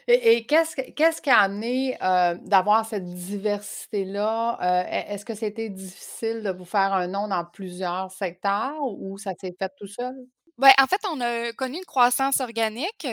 Et 0.08 0.38
et 0.38 0.46
qu'est-ce 0.46 0.76
que 0.76 0.92
qu'est-ce 0.92 1.22
qui 1.22 1.30
a 1.30 1.40
amené, 1.40 1.98
d'avoir 2.42 2.86
cette 2.86 3.06
diversité-là? 3.06 4.58
Heu, 4.62 4.88
est 4.92 5.14
est-ce 5.16 5.26
que 5.26 5.36
c'était 5.36 5.70
difficile 5.70 6.44
de 6.44 6.50
vous 6.52 6.66
faire 6.66 6.94
un 6.94 7.08
nom 7.08 7.28
dans 7.28 7.46
plusieurs 7.46 8.12
secteurs 8.12 8.76
ou 8.84 9.18
ça 9.18 9.32
s'est 9.40 9.56
fait 9.60 9.72
tout 9.78 9.88
seul? 9.88 10.16
Ouais, 10.60 10.74
en 10.82 10.88
fait, 10.88 11.00
on 11.12 11.22
a 11.22 11.54
connu 11.54 11.78
une 11.78 11.86
croissance 11.86 12.40
organique, 12.42 13.06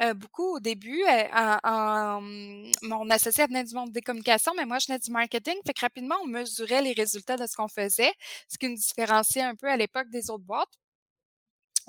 heu, 0.00 0.14
beaucoup 0.14 0.54
au 0.56 0.60
début, 0.60 1.02
en 1.34 1.58
en 1.64 2.20
mmh, 2.20 2.70
mon 2.82 3.10
associé, 3.10 3.44
venait 3.46 3.64
du 3.64 3.74
monde 3.74 3.90
des 3.90 4.02
communications, 4.02 4.52
mais 4.56 4.64
moi, 4.66 4.78
je 4.78 4.86
venais 4.86 5.00
du 5.00 5.10
marketing. 5.10 5.54
Fait 5.66 5.72
que 5.74 5.80
rapidement, 5.80 6.14
on 6.22 6.26
mesurait 6.28 6.80
les 6.80 6.92
résultats 6.92 7.36
de 7.36 7.46
ce 7.48 7.56
qu'on 7.56 7.66
faisait, 7.68 8.12
ce 8.48 8.56
qui 8.56 8.68
nous 8.68 8.76
différenciait 8.76 9.42
un 9.42 9.56
peu 9.56 9.66
à 9.68 9.76
l'époque 9.76 10.10
des 10.10 10.30
autres 10.30 10.44
boîtes. 10.44 10.68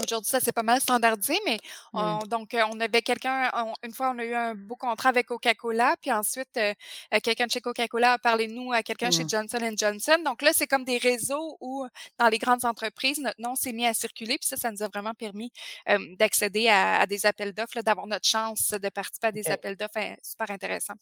Aujourd'hui, 0.01 0.29
ça 0.29 0.39
s'est 0.39 0.51
pas 0.51 0.63
mal 0.63 0.81
standardisé, 0.81 1.37
mais 1.45 1.59
on 1.93 2.19
donc, 2.27 2.53
heu, 2.55 2.61
on 2.71 2.79
avait 2.79 3.03
quelqu'un 3.03 3.51
une 3.83 3.93
fois, 3.93 4.11
on 4.15 4.17
a 4.19 4.25
eu 4.25 4.33
un 4.33 4.55
beau 4.55 4.75
contrat 4.75 5.09
avec 5.09 5.27
Coca-Cola, 5.27 5.95
puis 6.01 6.11
ensuite, 6.11 6.49
heu 6.57 6.73
heu, 7.13 7.19
quelqu'un 7.21 7.45
de 7.45 7.51
chez 7.51 7.61
Coca-Cola 7.61 8.13
a 8.13 8.17
parlé 8.19 8.47
de 8.47 8.53
nous 8.53 8.71
à 8.73 8.81
quelqu'un 8.81 9.11
chez 9.11 9.23
Mmh. 9.23 9.29
Johnson& 9.29 9.59
Johnson. 9.77 10.17
Donc 10.25 10.41
là, 10.41 10.51
c'est 10.51 10.65
comme 10.65 10.83
des 10.83 10.97
réseaux 10.97 11.57
où, 11.61 11.85
dans 12.17 12.27
les 12.29 12.39
grandes 12.39 12.65
entreprises, 12.65 13.19
notre 13.19 13.39
nom 13.39 13.53
s'est 13.55 13.71
mis 13.73 13.85
à 13.85 13.93
circuler, 13.93 14.37
puis 14.39 14.47
ça, 14.49 14.57
ça 14.57 14.71
nous 14.71 14.81
a 14.81 14.87
vraiment 14.87 15.13
permis, 15.13 15.51
hem, 15.85 16.15
d'accéder 16.17 16.69
à 16.69 17.01
à 17.01 17.05
des 17.07 17.25
appels 17.27 17.53
d'offres, 17.53 17.81
d'avoir 17.81 18.07
notre 18.07 18.27
chance 18.27 18.69
de 18.71 18.89
participer 18.89 19.27
à 19.27 19.31
des 19.31 19.51
appels 19.51 19.75
d'offres 19.75 19.97
in 19.97 20.15
super 20.23 20.49
intéressants. 20.51 20.95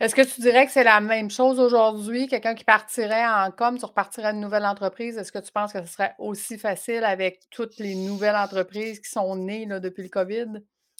Est-ce 0.00 0.14
que 0.14 0.22
tu 0.22 0.40
dirais 0.40 0.66
que 0.66 0.72
c'est 0.72 0.84
la 0.84 1.00
même 1.00 1.30
chose 1.30 1.60
aujourd'hui? 1.60 2.26
Quelqu'un 2.26 2.54
qui 2.54 2.64
partirait 2.64 3.26
en 3.26 3.50
com, 3.50 3.78
tu 3.78 3.84
repartirais 3.84 4.30
une 4.32 4.40
nouvelle 4.40 4.64
entreprise, 4.66 5.16
est-ce 5.18 5.32
que 5.32 5.38
tu 5.38 5.52
penses 5.52 5.72
que 5.72 5.84
ce 5.84 5.92
serait 5.92 6.14
aussi 6.18 6.58
facile 6.58 7.04
avec 7.04 7.42
toutes 7.50 7.78
les 7.78 7.94
nouvelles 7.94 8.36
entreprises 8.36 9.00
qui 9.00 9.10
sont 9.10 9.36
nées, 9.36 9.66
là, 9.66 9.80
depuis 9.80 10.02
le 10.02 10.08
COVID? 10.08 10.46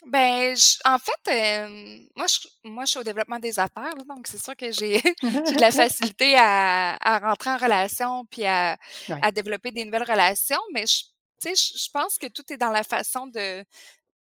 Ben, 0.07 0.55
en 0.85 0.99
fait, 0.99 1.69
moi, 2.17 2.27
je 2.27 2.49
moi, 2.65 2.85
je 2.85 2.91
suis 2.91 2.99
au 3.01 3.05
développement 3.05 3.39
des 3.39 3.59
affaires, 3.59 3.95
là, 3.97 4.05
donc 4.07 4.27
c'est 4.27 4.43
sûr 4.43 4.55
que 4.55 4.71
j'ai 4.71 5.01
de 5.23 5.61
la 5.61 5.71
facilité 5.71 6.35
à 6.37 6.97
à 7.01 7.19
rentrer 7.21 7.51
en 7.51 7.57
relation 7.57 8.25
puis 8.27 8.45
à 8.45 8.77
Ouais. 9.09 9.23
à 9.23 9.33
développer 9.33 9.71
des 9.71 9.85
nouvelles 9.85 10.03
relations, 10.11 10.61
mais 10.75 10.85
je 10.87 11.89
pense 11.93 12.19
que 12.19 12.27
tout 12.27 12.45
est 12.53 12.57
dans 12.59 12.71
la 12.71 12.83
façon 12.83 13.27
de 13.29 13.65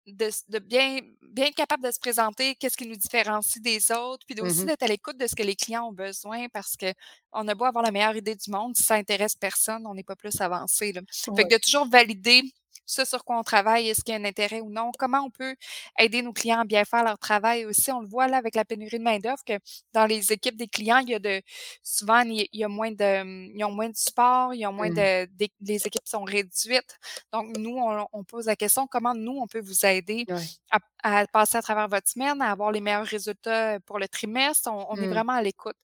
de 0.08 0.30
de 0.50 0.60
bien 0.60 1.00
bien 1.22 1.46
être 1.48 1.56
capable 1.56 1.84
de 1.86 1.92
se 1.92 2.00
présenter, 2.00 2.56
qu'est-ce 2.56 2.78
qui 2.78 2.88
nous 2.88 2.96
différencie 2.96 3.62
des 3.62 3.92
autres, 3.92 4.26
puis 4.28 4.40
Mmh 4.40 4.48
aussi 4.48 4.66
mh. 4.66 4.72
d'être 4.72 4.84
à 4.84 4.88
l'écoute 4.88 5.18
de 5.18 5.28
ce 5.28 5.36
que 5.36 5.44
les 5.44 5.56
clients 5.56 5.88
ont 5.90 5.94
besoin 5.94 6.48
parce 6.50 6.76
qu'on 6.78 7.48
a 7.48 7.56
beau 7.56 7.66
avoir 7.66 7.84
la 7.84 7.92
meilleure 7.92 8.16
idée 8.16 8.36
du 8.36 8.50
monde, 8.52 8.76
si 8.76 8.84
ça 8.84 8.96
intéresse 8.96 9.36
personne, 9.36 9.86
on 9.88 9.94
n'est 9.96 10.04
pas 10.04 10.16
plus 10.16 10.40
avancé, 10.42 10.92
là. 10.94 11.02
Fait 11.36 11.44
Ouais. 11.44 11.46
que 11.46 11.56
de 11.56 11.60
toujours 11.60 11.88
valider 11.90 12.42
ce 12.86 13.06
sur 13.06 13.24
quoi 13.26 13.38
on 13.40 13.44
travaille, 13.44 13.90
est-ce 13.90 14.04
qu'il 14.04 14.14
y 14.14 14.18
a 14.18 14.20
un 14.20 14.26
intérêt 14.26 14.62
ou 14.62 14.70
non? 14.70 14.92
Comment 14.98 15.22
on 15.22 15.30
peut 15.30 15.56
aider 16.00 16.22
nos 16.22 16.34
clients 16.34 16.60
à 16.62 16.66
bien 16.66 16.86
faire 16.86 17.04
leur 17.04 17.18
travail 17.20 17.66
aussi? 17.66 17.92
On 17.92 18.02
le 18.02 18.08
voit 18.08 18.28
là 18.28 18.38
avec 18.38 18.56
la 18.56 18.66
pénurie 18.66 19.00
de 19.00 19.04
main-d'œuvre 19.04 19.44
que 19.46 19.54
dans 19.94 20.06
les 20.06 20.32
équipes 20.34 20.58
des 20.58 20.68
clients, 20.68 21.00
il 21.00 21.10
y 21.10 21.16
a 21.16 21.20
de 21.20 21.42
souvent, 21.84 22.22
il 22.22 22.48
y 22.54 22.64
a 22.64 22.68
moins 22.68 22.92
de, 22.92 23.24
mmh, 23.24 23.52
ils 23.58 23.64
ont 23.66 23.72
moins 23.72 23.90
de 23.90 23.96
support, 23.98 24.54
ils 24.54 24.66
ont 24.66 24.74
moins 24.74 24.90
Mmh. 24.90 24.92
de 24.92 25.28
les 25.62 25.88
équipes 25.88 26.08
sont 26.08 26.24
réduites. 26.24 26.98
Donc 27.34 27.58
nous, 27.58 27.78
on 27.78 28.06
on 28.14 28.24
pose 28.24 28.46
la 28.48 28.56
question: 28.56 28.88
«Comment 28.88 29.14
nous, 29.16 29.38
on 29.42 29.48
peut 29.48 29.62
vous 29.62 29.86
aider 29.86 30.28
à 30.72 30.80
à 31.04 31.26
passer 31.28 31.58
à 31.58 31.62
travers 31.62 31.88
votre 31.88 32.10
semaine, 32.10 32.42
à 32.42 32.52
avoir 32.52 32.72
les 32.72 32.82
meilleurs 32.82 33.06
résultats 33.06 33.80
pour 33.82 34.00
le 34.00 34.08
trimestre?» 34.08 34.70
On 34.72 34.86
on 34.90 35.02
est 35.02 35.08
Mmh. 35.08 35.08
vraiment 35.08 35.34
à 35.34 35.42
l'écoute. 35.42 35.76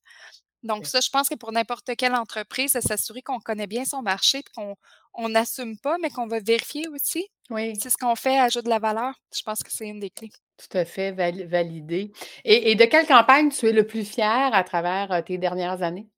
Donc 0.64 0.88
ça, 0.88 1.00
je 1.02 1.10
pense 1.10 1.30
que 1.30 1.36
pour 1.36 1.52
n'importe 1.52 1.96
quelle 1.98 2.16
entreprise, 2.16 2.74
de 2.74 2.80
s'assurer 2.82 3.22
qu'on 3.22 3.40
connaît 3.40 3.68
bien 3.68 3.86
son 3.86 4.02
marché 4.02 4.42
puis 4.44 4.54
qu'on 4.56 4.76
on 5.18 5.30
n'assume 5.30 5.78
pas, 5.80 5.98
mais 6.02 6.10
qu'on 6.10 6.28
va 6.28 6.40
vérifier 6.40 6.88
aussi 6.90 7.28
Oui. 7.50 7.82
si 7.82 7.90
ce 7.92 7.98
qu'on 7.98 8.16
fait 8.16 8.40
ajoute 8.40 8.66
de 8.66 8.70
la 8.70 8.80
valeur. 8.80 9.14
Je 9.36 9.42
pense 9.44 9.64
que 9.64 9.72
c'est 9.72 9.88
une 9.88 10.00
des 10.00 10.10
clés. 10.12 10.32
Tout 10.58 10.76
à 10.78 10.86
fait, 10.86 11.12
vali 11.12 11.44
validé 11.46 12.12
et 12.44 12.72
et 12.72 12.76
de 12.76 12.86
quelle 12.86 13.06
campagne 13.06 13.50
tu 13.50 13.68
es 13.68 13.72
le 13.74 13.86
plus 13.86 14.04
fier 14.10 14.50
à 14.54 14.64
travers, 14.64 15.12
heu, 15.12 15.22
tes 15.24 15.38
dernières 15.38 15.84
années? 15.84 16.10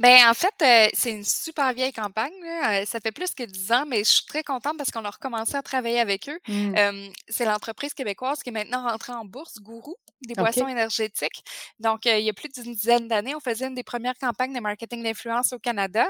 Ben, 0.00 0.30
en 0.30 0.32
fait, 0.32 0.54
heu, 0.62 0.90
c'est 0.94 1.10
une 1.10 1.24
super 1.24 1.74
vieille 1.74 1.92
campagne, 1.92 2.32
là, 2.42 2.80
heu, 2.80 2.84
ça 2.86 3.00
fait 3.00 3.12
plus 3.12 3.34
que 3.34 3.42
10 3.42 3.70
ans, 3.70 3.84
mais 3.86 3.98
je 3.98 4.10
suis 4.10 4.24
très 4.24 4.42
contente 4.42 4.78
parce 4.78 4.90
qu'on 4.90 5.04
a 5.04 5.10
recommencé 5.10 5.54
à 5.56 5.62
travailler 5.62 6.00
avec 6.00 6.26
eux. 6.30 6.38
Mmh. 6.48 7.10
C'est 7.28 7.44
l'entreprise 7.44 7.92
québécoise 7.92 8.42
qui 8.42 8.48
est 8.48 8.52
maintenant 8.52 8.88
rentrée 8.88 9.12
en 9.12 9.26
bourse, 9.26 9.58
Gourou, 9.60 9.96
des 10.26 10.32
boissons 10.32 10.62
OK. 10.62 10.70
énergétiques. 10.70 11.44
Donc, 11.80 12.06
heu, 12.06 12.18
il 12.18 12.24
y 12.24 12.30
a 12.30 12.32
plus 12.32 12.48
d'une 12.48 12.72
dizaine 12.72 13.08
d'années, 13.08 13.34
on 13.34 13.40
faisait 13.40 13.66
une 13.66 13.74
des 13.74 13.82
premières 13.82 14.16
campagnes 14.18 14.54
de 14.54 14.60
marketing 14.60 15.02
d'influence 15.02 15.52
au 15.52 15.58
Canada. 15.58 16.06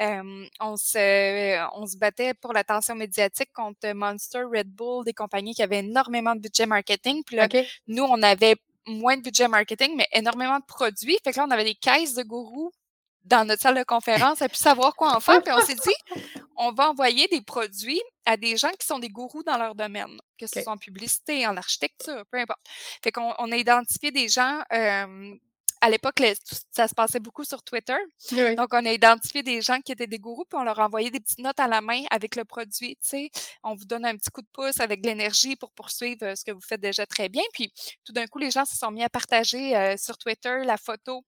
On 0.00 0.76
se 0.76 1.78
on 1.78 1.86
se 1.86 1.96
battait 1.96 2.34
pour 2.34 2.52
l'attention 2.52 2.96
médiatique 2.96 3.52
contre 3.54 3.92
Monster, 3.92 4.42
Red 4.52 4.68
Bull, 4.68 5.04
des 5.04 5.14
compagnies 5.14 5.54
qui 5.54 5.62
avaient 5.62 5.78
énormément 5.78 6.34
de 6.34 6.40
budget 6.40 6.66
marketing. 6.66 7.22
Puis 7.24 7.36
là, 7.36 7.46
nous, 7.86 8.02
on 8.02 8.20
avait 8.20 8.56
moins 8.86 9.16
de 9.16 9.22
budget 9.22 9.46
marketing, 9.48 9.94
mais 9.96 10.08
énormément 10.12 10.58
de 10.58 10.64
produits. 10.64 11.18
Fait 11.22 11.30
que 11.30 11.36
là, 11.36 11.46
on 11.46 11.50
avait 11.52 11.64
des 11.64 11.74
caisses 11.74 12.14
de 12.14 12.22
Gourou 12.22 12.72
dans 13.28 13.46
notre 13.46 13.62
salle 13.62 13.76
de 13.76 13.84
conférence 13.84 14.42
à 14.42 14.48
plus 14.48 14.58
savoir 14.58 14.94
quoi 14.96 15.14
en 15.14 15.20
faire. 15.20 15.42
Puis 15.42 15.52
on 15.52 15.60
s'est 15.60 15.74
dit, 15.74 15.94
on 16.56 16.72
va 16.72 16.90
envoyer 16.90 17.28
des 17.28 17.42
produits 17.42 18.02
à 18.26 18.36
des 18.36 18.56
gens 18.56 18.70
qui 18.78 18.86
sont 18.86 18.98
des 18.98 19.08
gourous 19.08 19.42
dans 19.42 19.58
leur 19.58 19.74
domaine, 19.74 20.18
que 20.38 20.46
ce 20.46 20.62
soit 20.62 20.72
en 20.72 20.78
publicité, 20.78 21.46
en 21.46 21.56
architecture, 21.56 22.24
peu 22.30 22.38
importe. 22.38 22.60
Fait 23.02 23.12
qu'on 23.12 23.34
on 23.38 23.52
a 23.52 23.56
identifié 23.56 24.10
des 24.10 24.28
gens. 24.28 24.60
euh, 24.72 25.34
à 25.80 25.90
l'époque, 25.90 26.20
ça 26.72 26.88
se 26.88 26.94
passait 26.94 27.20
beaucoup 27.20 27.44
sur 27.44 27.62
Twitter. 27.62 27.96
Oui. 28.32 28.56
Donc, 28.56 28.68
on 28.72 28.84
a 28.84 28.92
identifié 28.92 29.42
des 29.42 29.60
gens 29.60 29.80
qui 29.80 29.92
étaient 29.92 30.06
des 30.06 30.18
gourous, 30.18 30.44
puis 30.44 30.58
on 30.58 30.64
leur 30.64 30.80
a 30.80 30.86
envoyé 30.86 31.10
des 31.10 31.20
petites 31.20 31.38
notes 31.38 31.60
à 31.60 31.68
la 31.68 31.80
main 31.80 32.02
avec 32.10 32.36
le 32.36 32.44
produit. 32.44 32.96
Tu 32.96 33.08
sais, 33.08 33.30
on 33.62 33.74
vous 33.74 33.84
donne 33.84 34.04
un 34.04 34.16
petit 34.16 34.30
coup 34.30 34.42
de 34.42 34.48
pouce 34.52 34.80
avec 34.80 35.02
de 35.02 35.08
l'énergie 35.08 35.56
pour 35.56 35.70
poursuivre 35.72 36.24
euh, 36.24 36.34
ce 36.34 36.44
que 36.44 36.50
vous 36.50 36.60
faites 36.60 36.80
déjà 36.80 37.06
très 37.06 37.28
bien. 37.28 37.44
Puis, 37.52 37.72
tout 38.04 38.12
d'un 38.12 38.26
coup, 38.26 38.38
les 38.38 38.50
gens 38.50 38.64
se 38.64 38.76
sont 38.76 38.90
mis 38.90 39.04
à 39.04 39.08
partager 39.08 39.76
euh, 39.76 39.96
sur 39.96 40.18
Twitter 40.18 40.62
la 40.64 40.76
photo 40.78 41.24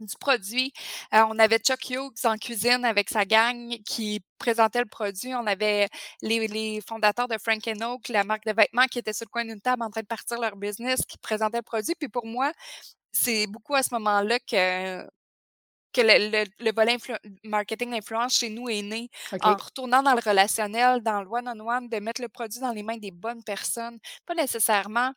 du 0.00 0.16
produit. 0.20 0.72
Euh, 1.14 1.24
on 1.28 1.38
avait 1.38 1.58
Chuck 1.58 1.90
Hughes 1.90 2.24
en 2.24 2.36
cuisine 2.36 2.84
avec 2.84 3.10
sa 3.10 3.24
gang 3.24 3.76
qui 3.86 4.22
présentait 4.38 4.80
le 4.80 4.86
produit. 4.86 5.34
On 5.34 5.46
avait 5.46 5.88
les, 6.22 6.80
fondateurs 6.86 7.28
de 7.28 7.36
Frank 7.38 7.62
Oak, 7.82 8.08
la 8.08 8.24
marque 8.24 8.44
de 8.46 8.52
vêtements, 8.52 8.86
qui 8.86 8.98
étaient 8.98 9.12
sur 9.12 9.26
le 9.26 9.30
coin 9.30 9.44
d'une 9.44 9.60
table 9.60 9.82
en 9.82 9.90
train 9.90 10.02
de 10.02 10.06
partir 10.06 10.40
leur 10.40 10.56
business, 10.56 11.00
qui 11.06 11.18
présentaient 11.18 11.58
le 11.58 11.62
produit. 11.62 11.94
Puis 11.98 12.08
pour 12.08 12.26
moi, 12.26 12.52
c'est 13.12 13.46
beaucoup 13.46 13.74
à 13.74 13.82
ce 13.82 13.94
moment-là 13.94 14.38
que 14.40 15.06
que 16.02 16.06
le, 16.06 16.30
le, 16.30 16.44
le 16.64 16.72
volet 16.72 16.96
marketing 17.44 17.90
d'influence 17.90 18.34
chez 18.38 18.50
nous 18.50 18.68
est 18.68 18.82
né 18.82 19.10
en 19.42 19.54
retournant 19.56 20.02
dans 20.02 20.14
le 20.14 20.20
relationnel, 20.24 21.02
dans 21.02 21.22
le 21.22 21.28
one-on-one, 21.28 21.88
de 21.88 21.98
mettre 21.98 22.22
le 22.22 22.28
produit 22.28 22.60
dans 22.60 22.72
les 22.72 22.82
mains 22.82 22.96
des 22.98 23.10
bonnes 23.10 23.42
personnes, 23.42 23.98
pas 24.26 24.34
nécessairement 24.34 25.12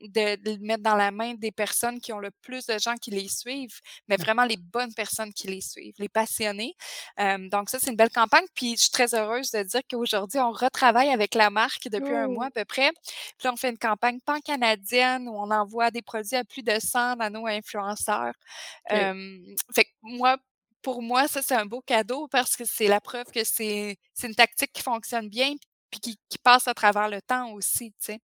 de, 0.00 0.36
de 0.42 0.50
le 0.52 0.58
mettre 0.66 0.82
dans 0.82 0.94
la 0.96 1.10
main 1.10 1.34
des 1.34 1.52
personnes 1.52 2.00
qui 2.00 2.12
ont 2.12 2.18
le 2.18 2.30
plus 2.42 2.66
de 2.66 2.78
gens 2.78 2.94
qui 2.96 3.10
les 3.10 3.28
suivent, 3.28 3.80
mais 4.08 4.16
Ouais. 4.16 4.24
vraiment 4.24 4.44
les 4.44 4.56
bonnes 4.56 4.92
personnes 4.94 5.32
qui 5.32 5.46
les 5.46 5.60
suivent, 5.60 5.94
les 5.98 6.08
passionnés. 6.08 6.74
Euh, 7.20 7.48
donc 7.48 7.70
ça, 7.70 7.78
c'est 7.78 7.90
une 7.90 7.96
belle 7.96 8.10
campagne. 8.10 8.44
Puis 8.54 8.72
je 8.76 8.82
suis 8.82 8.90
très 8.90 9.14
heureuse 9.14 9.50
de 9.50 9.62
dire 9.62 9.80
qu'aujourd'hui, 9.90 10.38
on 10.40 10.52
retravaille 10.52 11.10
avec 11.10 11.34
la 11.34 11.50
marque 11.50 11.88
depuis 11.88 12.14
un 12.14 12.28
mois 12.28 12.46
à 12.46 12.50
peu 12.50 12.64
près. 12.64 12.90
Puis 13.38 13.44
là, 13.44 13.52
on 13.52 13.56
fait 13.56 13.70
une 13.70 13.78
campagne 13.78 14.18
pan-canadienne 14.24 15.28
où 15.28 15.32
on 15.36 15.50
envoie 15.50 15.90
des 15.90 16.02
produits 16.02 16.36
à 16.36 16.44
plus 16.44 16.62
de 16.62 16.78
100 16.78 17.16
nano-influenceurs. 17.16 18.34
OK. 18.90 18.96
Euh, 18.96 19.38
fait 19.74 19.84
que 19.84 19.90
moi, 20.02 20.25
pour 20.82 21.02
moi, 21.02 21.28
ça, 21.28 21.42
c'est 21.42 21.54
un 21.54 21.66
beau 21.66 21.80
cadeau 21.82 22.28
parce 22.28 22.56
que 22.56 22.64
c'est 22.64 22.88
la 22.88 23.00
preuve 23.00 23.26
que 23.32 23.44
c'est 23.44 23.98
une 24.22 24.34
tactique 24.34 24.72
qui 24.72 24.82
fonctionne 24.82 25.28
bien 25.28 25.54
puis 25.90 26.00
qui, 26.00 26.18
qui 26.28 26.38
passe 26.38 26.68
à 26.68 26.74
travers 26.74 27.08
le 27.08 27.22
temps 27.22 27.52
aussi, 27.52 27.92
tu 27.92 27.96
sais. 28.06 28.20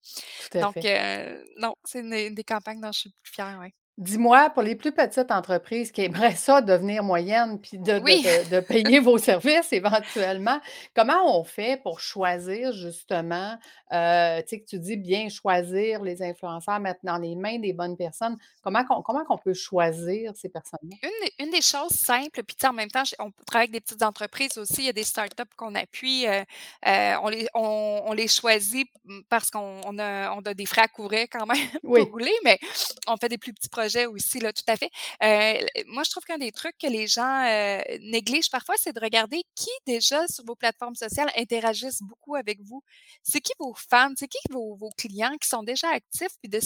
Donc, 0.59 0.85
euh, 0.85 1.43
non, 1.57 1.75
c'est 1.85 2.01
une, 2.01 2.13
une 2.13 2.35
des 2.35 2.43
campagnes 2.43 2.81
dont 2.81 2.91
je 2.91 2.99
suis 3.01 3.11
plus 3.23 3.33
fière, 3.33 3.59
ouais. 3.59 3.73
Dis-moi, 3.99 4.49
pour 4.51 4.63
les 4.63 4.75
plus 4.75 4.93
petites 4.93 5.29
entreprises 5.29 5.91
qui 5.91 6.03
aimeraient 6.03 6.33
ça 6.35 6.61
devenir 6.61 7.03
moyennes 7.03 7.59
puis 7.59 7.77
de, 7.77 7.99
de, 7.99 7.99
Oui, 7.99 8.23
de, 8.23 8.55
de 8.55 8.59
payer 8.61 8.99
vos 9.01 9.17
services 9.17 9.73
éventuellement, 9.73 10.57
comment 10.95 11.37
on 11.37 11.43
fait 11.43 11.81
pour 11.83 11.99
choisir 11.99 12.71
justement, 12.71 13.57
euh, 13.91 14.37
tu 14.43 14.47
sais, 14.47 14.59
que 14.61 14.65
tu 14.67 14.79
dis 14.79 14.95
bien 14.95 15.27
choisir 15.27 16.01
les 16.01 16.23
influenceurs, 16.23 16.79
mettre 16.79 17.01
dans 17.03 17.17
les 17.17 17.35
mains 17.35 17.59
des 17.59 17.73
bonnes 17.73 17.97
personnes. 17.97 18.37
Comment 18.63 18.85
qu'on, 18.85 19.01
comment 19.01 19.25
qu'on 19.25 19.37
peut 19.37 19.53
choisir 19.53 20.31
ces 20.33 20.47
personnes-là? 20.47 20.95
Une, 21.03 21.09
des- 21.27 21.43
une 21.43 21.51
des 21.51 21.61
choses 21.61 21.91
simples, 21.91 22.41
puis 22.43 22.55
tu 22.55 22.61
sais, 22.61 22.67
en 22.67 22.73
même 22.73 22.89
temps, 22.89 23.03
on 23.19 23.31
travaille 23.45 23.65
avec 23.67 23.71
des 23.71 23.81
petites 23.81 24.03
entreprises 24.03 24.57
aussi. 24.57 24.75
Il 24.79 24.85
y 24.85 24.89
a 24.89 24.93
des 24.93 25.03
startups 25.03 25.43
qu'on 25.57 25.75
appuie. 25.75 26.25
euh, 26.25 26.41
euh, 26.87 27.15
on, 27.21 27.27
les, 27.27 27.47
on, 27.53 28.03
on 28.05 28.13
les 28.13 28.29
choisit 28.29 28.87
mm, 29.03 29.19
parce 29.27 29.49
qu'on 29.51 29.81
on 29.85 29.99
a, 29.99 30.31
on 30.35 30.39
a 30.43 30.53
des 30.53 30.65
frais 30.65 30.83
à 30.83 30.87
couvrir 30.87 31.25
quand 31.29 31.45
même 31.45 31.57
pour 31.83 31.91
Oui. 31.91 32.01
rouler, 32.09 32.31
mais 32.45 32.57
on 33.05 33.17
fait 33.17 33.27
des 33.27 33.37
plus 33.37 33.51
petits 33.53 33.67
projets 33.67 33.88
aussi, 34.07 34.39
là, 34.39 34.51
tout 34.53 34.63
à 34.67 34.75
fait. 34.77 34.89
Euh, 35.23 35.65
moi, 35.87 36.03
je 36.03 36.11
trouve 36.11 36.23
qu'un 36.23 36.37
des 36.37 36.51
trucs 36.51 36.77
que 36.77 36.87
les 36.87 37.07
gens 37.07 37.43
euh, 37.45 37.81
négligent 38.01 38.49
parfois, 38.49 38.75
c'est 38.77 38.93
de 38.93 38.99
regarder 38.99 39.43
qui 39.55 39.69
déjà 39.85 40.27
sur 40.27 40.43
vos 40.45 40.55
plateformes 40.55 40.95
sociales 40.95 41.29
interagissent 41.35 42.01
beaucoup 42.01 42.35
avec 42.35 42.59
vous. 42.61 42.81
C'est 43.23 43.41
qui 43.41 43.53
vos 43.59 43.73
fans, 43.73 44.13
c'est 44.17 44.27
qui 44.27 44.39
vos, 44.51 44.75
vos 44.75 44.89
clients 44.97 45.35
qui 45.41 45.47
sont 45.47 45.63
déjà 45.63 45.89
actifs, 45.89 46.37
puis 46.41 46.49
de, 46.49 46.59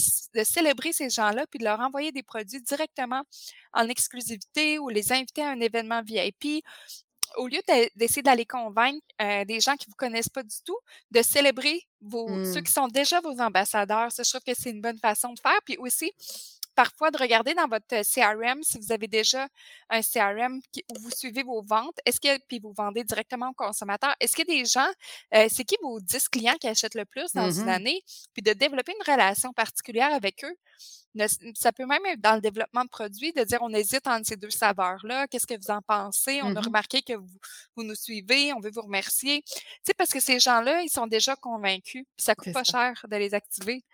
célébrer 0.44 0.92
ces 0.92 1.10
gens-là, 1.10 1.46
puis 1.50 1.58
de 1.58 1.64
leur 1.64 1.80
envoyer 1.80 2.12
des 2.12 2.22
produits 2.22 2.60
directement 2.62 3.22
en 3.72 3.88
exclusivité 3.88 4.78
ou 4.78 4.88
les 4.88 5.12
inviter 5.12 5.42
à 5.42 5.50
un 5.50 5.60
événement 5.60 6.02
VIP, 6.02 6.62
au 7.36 7.48
lieu 7.48 7.58
d'e- 7.66 7.90
d'essayer 7.96 8.22
d'aller 8.22 8.46
convaincre 8.46 9.04
euh, 9.20 9.44
des 9.44 9.58
gens 9.60 9.74
qui 9.76 9.88
ne 9.88 9.92
vous 9.92 9.96
connaissent 9.96 10.28
pas 10.28 10.42
du 10.44 10.56
tout, 10.64 10.76
de 11.10 11.20
célébrer 11.22 11.80
vos, 12.00 12.28
ceux 12.44 12.60
Hmm. 12.60 12.62
qui 12.62 12.72
sont 12.72 12.86
déjà 12.88 13.20
vos 13.20 13.40
ambassadeurs. 13.40 14.12
Ça, 14.12 14.22
je 14.22 14.30
trouve 14.30 14.42
que 14.46 14.54
c'est 14.54 14.70
une 14.70 14.80
bonne 14.80 14.98
façon 14.98 15.32
de 15.32 15.40
faire. 15.40 15.58
Puis 15.64 15.76
aussi, 15.78 16.12
parfois, 16.74 17.10
de 17.10 17.18
regarder 17.18 17.54
dans 17.54 17.68
votre 17.68 18.02
CRM, 18.04 18.62
si 18.62 18.78
vous 18.78 18.92
avez 18.92 19.06
déjà 19.08 19.48
un 19.90 20.02
CRM 20.02 20.60
qui- 20.72 20.84
où 20.90 20.98
vous 21.00 21.10
suivez 21.10 21.42
vos 21.42 21.62
ventes, 21.62 21.96
est-ce 22.04 22.20
que, 22.20 22.38
puis 22.48 22.58
vous 22.60 22.72
vendez 22.76 23.04
directement 23.04 23.50
aux 23.50 23.54
consommateurs, 23.54 24.14
est-ce 24.20 24.34
qu'il 24.36 24.48
y 24.48 24.52
a 24.52 24.62
des 24.62 24.64
gens, 24.64 24.88
euh, 25.34 25.46
c'est 25.50 25.64
qui 25.64 25.76
vos 25.82 26.00
10 26.00 26.28
clients 26.28 26.56
qui 26.60 26.68
achètent 26.68 26.94
le 26.94 27.04
plus 27.04 27.32
dans 27.32 27.50
une 27.50 27.62
Mhm. 27.62 27.68
année, 27.68 28.02
puis 28.32 28.42
de 28.42 28.52
développer 28.52 28.92
une 28.92 29.12
relation 29.12 29.52
particulière 29.52 30.12
avec 30.12 30.44
eux, 30.44 30.54
ne- 31.14 31.26
ça 31.54 31.70
peut 31.72 31.86
même 31.86 32.04
être 32.06 32.20
dans 32.20 32.34
le 32.34 32.40
développement 32.40 32.82
de 32.84 32.88
produits, 32.88 33.32
de 33.32 33.44
dire 33.44 33.58
on 33.62 33.72
hésite 33.72 34.06
entre 34.08 34.26
ces 34.26 34.36
deux 34.36 34.50
saveurs-là, 34.50 35.28
qu'est-ce 35.28 35.46
que 35.46 35.54
vous 35.54 35.70
en 35.70 35.80
pensez? 35.80 36.42
On 36.42 36.46
a 36.56 36.60
Mhm. 36.60 36.66
remarqué 36.66 37.02
que 37.02 37.12
vous, 37.12 37.38
vous 37.76 37.84
nous 37.84 37.94
suivez, 37.94 38.52
on 38.52 38.58
veut 38.60 38.72
vous 38.72 38.82
remercier. 38.82 39.42
Tu 39.42 39.52
sais, 39.86 39.94
parce 39.94 40.10
que 40.10 40.18
ces 40.20 40.40
gens-là, 40.40 40.82
ils 40.82 40.88
sont 40.90 41.06
déjà 41.06 41.36
convaincus, 41.36 42.04
puis 42.16 42.24
ça 42.24 42.34
coûte 42.34 42.52
pas 42.52 42.64
ça. 42.64 42.72
cher 42.92 43.06
de 43.08 43.16
les 43.16 43.32
activer. 43.32 43.84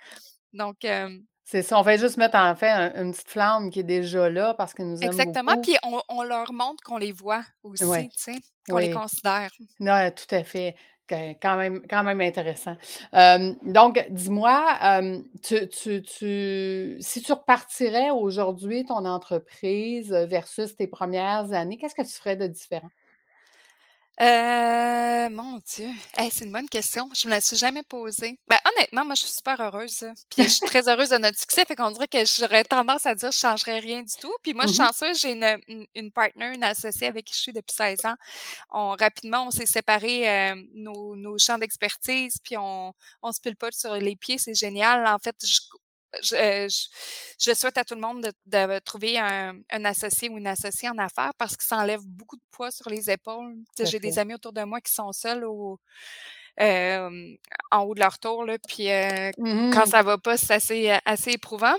Donc, 0.54 0.84
euh, 0.84 1.16
C'est 1.50 1.62
ça. 1.62 1.80
On 1.80 1.82
fait 1.82 1.98
juste 1.98 2.16
mettre 2.16 2.36
en 2.36 2.54
fait 2.54 2.68
un- 2.68 3.02
une 3.02 3.10
petite 3.10 3.28
flamme 3.28 3.70
qui 3.70 3.80
est 3.80 3.82
déjà 3.82 4.30
là 4.30 4.54
parce 4.54 4.72
qu'ils 4.72 4.86
nous 4.86 5.00
aiment 5.02 5.10
exactement. 5.10 5.50
beaucoup. 5.54 5.62
Puis 5.62 5.76
on, 5.82 6.00
on 6.08 6.22
leur 6.22 6.52
montre 6.52 6.80
qu'on 6.84 6.96
les 6.96 7.10
voit 7.10 7.42
aussi, 7.64 7.84
tu 7.84 8.08
sais, 8.14 8.36
qu'on 8.68 8.76
les 8.78 8.86
oui. 8.86 8.94
considère. 8.94 9.50
Non, 9.80 10.10
tout 10.12 10.32
à 10.32 10.44
fait. 10.44 10.76
Que- 11.08 11.32
Quand 11.42 11.56
même, 11.56 11.82
quand 11.90 12.04
même 12.04 12.20
intéressant. 12.20 12.76
Euh, 13.14 13.52
donc, 13.62 14.06
dis-moi, 14.10 14.64
euh, 14.80 15.18
tu, 15.42 15.68
tu, 15.68 16.02
tu- 16.02 16.96
si 17.00 17.20
tu 17.20 17.32
repartirais 17.32 18.10
aujourd'hui 18.10 18.84
ton 18.84 19.04
entreprise 19.04 20.12
versus 20.12 20.76
tes 20.76 20.86
premières 20.86 21.52
années, 21.52 21.78
qu'est-ce 21.78 21.96
que 21.96 22.02
tu 22.02 22.12
ferais 22.14 22.36
de 22.36 22.46
différent? 22.46 22.90
Euh, 24.20 25.30
mon 25.30 25.58
Dieu. 25.74 25.88
Hey, 26.14 26.30
c'est 26.30 26.44
une 26.44 26.52
bonne 26.52 26.68
question. 26.68 27.08
Je 27.14 27.26
me 27.26 27.30
la 27.30 27.40
suis 27.40 27.56
jamais 27.56 27.82
posée. 27.82 28.38
Ben, 28.48 28.58
honnêtement, 28.66 29.06
moi, 29.06 29.14
je 29.14 29.22
suis 29.22 29.32
super 29.32 29.58
heureuse. 29.62 30.04
Puis 30.28 30.42
je 30.44 30.48
suis 30.48 30.66
très 30.66 30.86
heureuse 30.90 31.08
de 31.08 31.16
notre 31.16 31.38
succès. 31.38 31.64
Fait 31.64 31.74
qu'on 31.74 31.90
dirait 31.90 32.06
que 32.06 32.18
j'aurais 32.26 32.64
tendance 32.64 33.06
à 33.06 33.14
dire 33.14 33.30
que 33.30 33.34
je 33.34 33.40
changerais 33.40 33.78
rien 33.78 34.02
du 34.02 34.12
tout. 34.20 34.32
Puis 34.42 34.52
moi, 34.52 34.66
je 34.66 34.72
suis 34.74 34.82
Mhm. 34.82 34.86
chanceuse, 34.88 35.20
j'ai 35.20 35.32
une, 35.32 35.58
une, 35.68 35.86
une 35.94 36.12
partner, 36.12 36.52
une 36.54 36.64
associée 36.64 37.06
avec 37.06 37.24
qui 37.24 37.34
je 37.34 37.40
suis 37.40 37.52
depuis 37.54 37.74
16 37.74 38.04
ans. 38.04 38.14
On, 38.70 38.90
rapidement, 38.98 39.46
on 39.46 39.50
s'est 39.50 39.66
séparés 39.66 40.28
euh, 40.28 40.56
nos, 40.74 41.16
nos 41.16 41.38
champs 41.38 41.58
d'expertise, 41.58 42.36
puis 42.44 42.56
on, 42.58 42.92
on 43.22 43.32
se 43.32 43.40
pile 43.40 43.56
pas 43.56 43.70
sur 43.72 43.94
les 43.96 44.16
pieds. 44.16 44.38
C'est 44.38 44.54
génial. 44.54 45.06
En 45.06 45.18
fait, 45.18 45.36
je, 45.44 45.60
je, 46.22 46.34
euh, 46.34 46.68
je- 46.68 46.86
je 47.38 47.54
souhaite 47.54 47.78
à 47.78 47.84
tout 47.84 47.94
le 47.94 48.00
monde 48.00 48.22
de, 48.22 48.32
de 48.46 48.78
trouver 48.80 49.18
un, 49.18 49.54
un 49.70 49.84
associé 49.84 50.28
ou 50.28 50.38
une 50.38 50.46
associée 50.46 50.88
en 50.88 50.98
affaires 50.98 51.32
parce 51.38 51.56
que 51.56 51.64
ça 51.64 51.76
enlève 51.78 52.00
beaucoup 52.04 52.36
de 52.36 52.42
poids 52.50 52.70
sur 52.70 52.88
les 52.90 53.10
épaules. 53.10 53.54
J'ai 53.78 53.98
des 54.00 54.18
amis 54.18 54.34
autour 54.34 54.52
de 54.52 54.62
moi 54.64 54.80
qui 54.80 54.92
sont 54.92 55.12
seuls 55.12 55.44
au, 55.44 55.78
euh, 56.60 57.36
en 57.70 57.82
haut 57.82 57.94
de 57.94 58.00
leur 58.00 58.18
tour, 58.18 58.44
là, 58.44 58.56
puis 58.68 58.90
euh, 58.90 59.30
quand 59.72 59.80
Mhm. 59.84 59.86
ça 59.86 60.02
va 60.02 60.18
pas, 60.18 60.36
c'est 60.36 60.54
assez, 60.54 60.90
euh, 60.90 60.98
assez 61.04 61.32
éprouvant. 61.32 61.74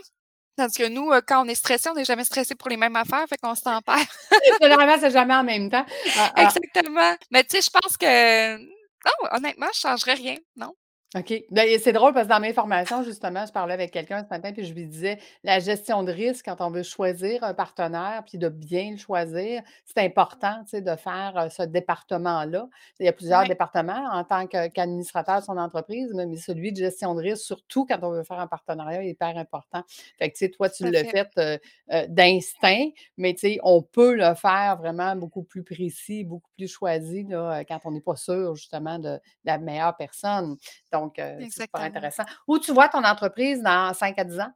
Tandis 0.57 0.77
que 0.77 0.87
nous, 0.87 1.11
euh, 1.11 1.21
quand 1.25 1.45
on 1.45 1.47
est 1.47 1.55
stressé, 1.55 1.89
on 1.89 1.93
n'est 1.93 2.05
jamais 2.05 2.25
stressé 2.25 2.55
pour 2.55 2.69
les 2.69 2.77
mêmes 2.77 2.95
affaires, 2.95 3.25
fait 3.27 3.37
qu'on 3.37 3.55
se 3.55 3.61
tempère. 3.61 3.95
Généralement, 4.61 4.97
c'est 4.99 5.11
jamais 5.11 5.33
en 5.35 5.43
même 5.43 5.69
temps. 5.69 5.85
Ah, 6.17 6.31
ah, 6.35 6.43
Exactement. 6.43 7.15
Mais 7.31 7.43
tu 7.43 7.57
sais, 7.57 7.61
je 7.61 7.69
pense 7.69 7.95
que 7.97 8.57
non, 8.57 9.29
honnêtement, 9.31 9.67
je 9.73 9.79
changerais 9.79 10.13
rien. 10.15 10.37
Non. 10.55 10.73
OK. 11.13 11.43
Ben, 11.51 11.67
c'est 11.77 11.91
drôle 11.91 12.13
parce 12.13 12.25
que 12.27 12.31
dans 12.31 12.39
mes 12.39 12.53
formations, 12.53 13.03
justement, 13.03 13.45
je 13.45 13.51
parlais 13.51 13.73
avec 13.73 13.91
quelqu'un 13.91 14.23
ce 14.23 14.29
matin, 14.29 14.53
puis 14.53 14.63
je 14.63 14.73
lui 14.73 14.85
disais, 14.85 15.19
la 15.43 15.59
gestion 15.59 16.03
de 16.03 16.11
risque 16.13 16.45
quand 16.45 16.61
on 16.61 16.69
veut 16.71 16.83
choisir 16.83 17.43
un 17.43 17.53
partenaire, 17.53 18.23
puis 18.25 18.37
de 18.37 18.47
bien 18.47 18.91
le 18.91 18.97
choisir, 18.97 19.61
c'est 19.83 19.97
important, 19.97 20.63
de 20.71 20.95
faire 20.95 21.33
euh, 21.35 21.49
ce 21.49 21.63
département-là. 21.63 22.69
Il 23.01 23.05
y 23.05 23.09
a 23.09 23.13
plusieurs 23.13 23.45
départements 23.45 24.07
en 24.13 24.23
tant 24.23 24.47
que- 24.47 24.69
qu'administrateur 24.69 25.41
de 25.41 25.43
son 25.43 25.57
entreprise, 25.57 26.13
mais 26.15 26.25
mais 26.25 26.37
celui 26.37 26.71
de 26.71 26.77
gestion 26.77 27.13
de 27.13 27.21
risque, 27.21 27.43
surtout 27.43 27.85
quand 27.85 27.99
on 28.03 28.11
veut 28.11 28.23
faire 28.23 28.39
un 28.39 28.47
partenariat, 28.47 29.03
est 29.03 29.09
hyper 29.09 29.37
important. 29.37 29.83
Fait 30.17 30.29
que, 30.29 30.37
tu 30.37 30.45
sais, 30.45 30.49
toi, 30.49 30.69
tu 30.69 30.83
tout 30.83 30.87
à 30.87 30.91
l'as 30.91 31.03
fait. 31.03 31.27
fait 31.35 31.37
euh, 31.39 31.57
euh, 31.91 32.05
d'instinct, 32.07 32.87
mais 33.17 33.33
tu 33.33 33.39
sais, 33.41 33.59
on 33.63 33.81
peut 33.81 34.15
le 34.15 34.33
faire 34.35 34.77
vraiment 34.77 35.17
beaucoup 35.17 35.43
plus 35.43 35.63
précis, 35.63 36.23
beaucoup 36.23 36.49
plus 36.55 36.69
choisi, 36.69 37.23
là, 37.25 37.59
euh, 37.59 37.63
quand 37.67 37.79
on 37.83 37.91
n'est 37.91 37.99
pas 37.99 38.15
sûr, 38.15 38.55
justement, 38.55 38.97
de 38.97 39.19
la 39.43 39.57
meilleure 39.57 39.97
personne. 39.97 40.55
Donc, 40.93 41.00
heu, 41.19 41.37
c'est 41.49 41.63
super 41.63 41.81
intéressant. 41.81 42.23
Où 42.47 42.59
tu 42.59 42.71
vois 42.71 42.89
ton 42.89 43.03
entreprise 43.03 43.61
dans 43.61 43.93
5 43.93 44.17
à 44.19 44.23
10 44.23 44.39
ans? 44.39 44.51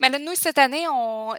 Mais 0.00 0.10
là, 0.10 0.18
nous, 0.18 0.34
cette 0.34 0.58
année, 0.58 0.84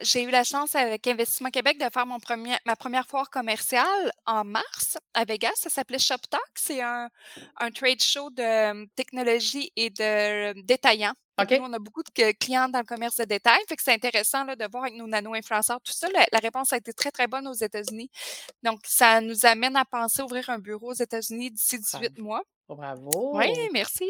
j'ai 0.02 0.24
eu 0.24 0.32
la 0.32 0.44
chance 0.44 0.76
avec 0.76 1.06
Investissement 1.08 1.50
Québec 1.50 1.80
de 1.80 1.88
faire 1.94 2.06
mon 2.06 2.20
premier 2.20 2.56
ma 2.66 2.76
première 2.76 3.06
foire 3.06 3.30
commerciale 3.30 4.12
en 4.26 4.44
mars 4.44 4.98
à 5.14 5.26
Vegas. 5.26 5.52
Ça 5.56 5.70
s'appelait 5.70 6.00
ShopTalk. 6.00 6.42
C'est 6.56 6.82
un 6.82 7.10
un 7.60 7.72
trade 7.72 8.02
show 8.02 8.30
de, 8.30 8.42
hem, 8.42 8.88
technologie 8.96 9.72
et 9.76 9.90
de 9.90 10.60
détaillants. 10.64 11.14
Fait 11.40 11.46
que 11.46 11.56
nous, 11.60 11.66
on 11.66 11.74
a 11.74 11.80
beaucoup 11.80 12.02
de 12.02 12.32
clients 12.32 12.68
dans 12.68 12.80
le 12.80 12.86
commerce 12.86 13.18
de 13.18 13.26
détail. 13.26 13.60
Fait 13.70 13.76
que 13.76 13.84
c'est 13.84 13.94
intéressant, 13.94 14.44
là, 14.44 14.56
de 14.56 14.66
voir 14.72 14.86
avec 14.86 14.96
nos 14.96 15.06
nano-influenceurs 15.06 15.80
tout 15.82 15.94
ça. 15.94 16.10
La 16.10 16.26
la 16.32 16.40
réponse 16.40 16.74
a 16.74 16.78
été 16.78 16.94
très, 16.94 17.12
très 17.12 17.28
bonne 17.28 17.48
aux 17.48 17.54
États-Unis. 17.54 18.10
Donc 18.64 18.80
ça 18.86 19.22
nous 19.22 19.46
amène 19.46 19.76
à 19.76 19.86
penser 19.86 20.24
ouvrir 20.24 20.50
un 20.50 20.58
bureau 20.58 20.92
aux 20.92 20.94
États-Unis 20.94 21.52
d'ici 21.52 21.78
Bravo. 21.92 22.08
18 22.08 22.20
mois. 22.20 22.44
Oui, 22.70 22.76
Bravo! 22.78 23.70
merci. 23.72 24.06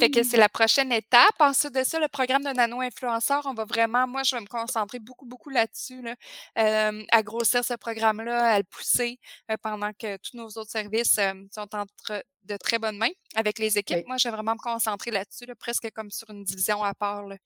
Fait 0.00 0.10
que 0.10 0.22
c'est 0.22 0.38
la 0.38 0.48
prochaine 0.48 0.92
étape. 0.92 1.34
Ensuite 1.40 1.74
de 1.74 1.84
ça, 1.84 2.00
le 2.00 2.08
programme 2.08 2.42
de 2.42 2.50
nano-influenceur, 2.50 3.42
on 3.44 3.52
va 3.52 3.64
vraiment 3.64 4.06
moi, 4.06 4.22
je 4.22 4.34
vais 4.34 4.40
me 4.40 4.46
concentrer 4.46 4.98
beaucoup, 4.98 5.26
beaucoup 5.26 5.50
là-dessus, 5.50 6.00
là, 6.00 6.14
hem, 6.54 7.04
à 7.10 7.22
grossir 7.22 7.64
ce 7.64 7.74
programme-là, 7.74 8.52
à 8.54 8.58
le 8.58 8.64
pousser, 8.64 9.18
heu, 9.50 9.56
pendant 9.62 9.92
que 9.92 10.16
tous 10.16 10.36
nos 10.36 10.48
autres 10.48 10.70
services, 10.70 11.18
hem, 11.18 11.48
sont 11.54 11.68
entre 11.74 12.24
de 12.44 12.56
très 12.56 12.78
bonnes 12.78 12.96
mains 12.96 13.12
avec 13.36 13.58
les 13.58 13.78
équipes. 13.78 14.06
Moi, 14.06 14.16
je 14.16 14.28
vais 14.28 14.34
vraiment 14.34 14.54
me 14.54 14.58
concentrer 14.58 15.10
là-dessus, 15.10 15.46
là, 15.46 15.54
presque 15.54 15.90
comme 15.92 16.10
sur 16.10 16.28
une 16.30 16.44
division 16.44 16.82
à 16.82 16.94
part, 16.94 17.26
là, 17.26 17.36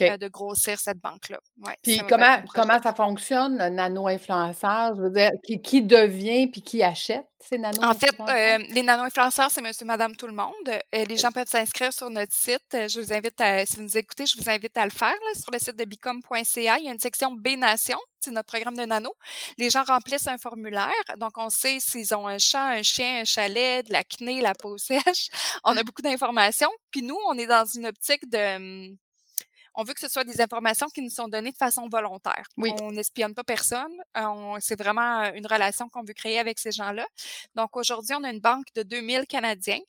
OK. 0.00 0.18
de 0.18 0.28
grossir 0.28 0.78
cette 0.78 0.98
banque-là. 0.98 1.38
Ouais, 1.64 1.76
Puis 1.82 2.00
comment 2.08 2.38
comment 2.54 2.80
ça 2.80 2.94
fonctionne, 2.94 3.56
nano-influenceur? 3.56 4.94
Je 4.96 5.02
veux 5.02 5.10
dire, 5.10 5.30
qui 5.44 5.60
qui 5.60 5.82
devient 5.82 6.46
puis 6.46 6.62
qui 6.62 6.82
achète? 6.82 7.26
Ces 7.40 7.60
En 7.82 7.94
fait, 7.94 8.14
hem, 8.28 8.62
les 8.70 8.82
nano-influenceurs, 8.82 9.50
c'est 9.50 9.62
monsieur, 9.62 9.84
madame, 9.86 10.16
tout 10.16 10.26
le 10.26 10.32
monde. 10.32 10.54
Heu, 10.68 11.04
les 11.04 11.16
gens 11.16 11.30
peuvent 11.30 11.48
s'inscrire 11.48 11.92
sur 11.92 12.10
notre 12.10 12.32
site. 12.32 12.62
Heu, 12.74 12.88
je 12.88 13.00
vous 13.00 13.12
invite 13.12 13.40
à 13.40 13.64
si 13.66 13.76
vous 13.76 13.82
nous 13.82 13.96
écoutez, 13.96 14.26
je 14.26 14.36
vous 14.38 14.48
invite 14.48 14.76
à 14.76 14.84
le 14.84 14.90
faire, 14.90 15.12
là, 15.12 15.40
sur 15.40 15.50
le 15.52 15.58
site 15.58 15.76
de 15.76 15.84
bicom.ca. 15.84 16.78
Il 16.78 16.84
y 16.84 16.88
a 16.88 16.92
une 16.92 16.98
section 16.98 17.32
B-Nation, 17.32 17.98
c'est 18.20 18.30
notre 18.30 18.48
programme 18.48 18.76
de 18.76 18.84
nano. 18.84 19.14
Les 19.58 19.70
gens 19.70 19.84
remplissent 19.84 20.26
un 20.28 20.38
formulaire, 20.38 20.90
donc 21.18 21.32
on 21.36 21.50
sait 21.50 21.78
s'ils 21.80 22.14
ont 22.14 22.26
un 22.26 22.38
chat, 22.38 22.66
un 22.68 22.82
chien, 22.82 23.20
un 23.20 23.24
chalet, 23.24 23.86
de 23.86 23.92
l'acné, 23.92 24.40
la 24.40 24.54
peau 24.54 24.78
sèche. 24.78 25.28
On 25.64 25.76
a 25.76 25.82
beaucoup 25.82 26.02
d'informations. 26.02 26.70
Puis 26.90 27.02
nous, 27.02 27.18
on 27.28 27.36
est 27.38 27.46
dans 27.46 27.64
une 27.64 27.86
optique 27.86 28.28
de, 28.28 28.58
mmh 28.58 28.96
on 29.76 29.84
veut 29.84 29.94
que 29.94 30.00
ce 30.00 30.08
soit 30.08 30.24
des 30.24 30.40
informations 30.40 30.88
qui 30.88 31.02
nous 31.02 31.10
sont 31.10 31.28
données 31.28 31.52
de 31.52 31.56
façon 31.56 31.88
volontaire. 31.88 32.44
Oui, 32.56 32.72
On 32.80 32.90
n'espionne 32.92 33.34
pas 33.34 33.44
personne. 33.44 33.92
Euh, 34.16 34.56
c'est 34.60 34.78
vraiment, 34.78 35.24
heu, 35.24 35.36
une 35.36 35.46
relation 35.46 35.88
qu'on 35.88 36.02
veut 36.02 36.14
créer 36.14 36.38
avec 36.38 36.58
ces 36.58 36.72
gens-là. 36.72 37.06
Donc 37.54 37.76
aujourd'hui, 37.76 38.14
on 38.18 38.24
a 38.24 38.30
une 38.30 38.40
banque 38.40 38.66
de 38.74 38.82
2000 38.82 39.26
Canadiens, 39.26 39.80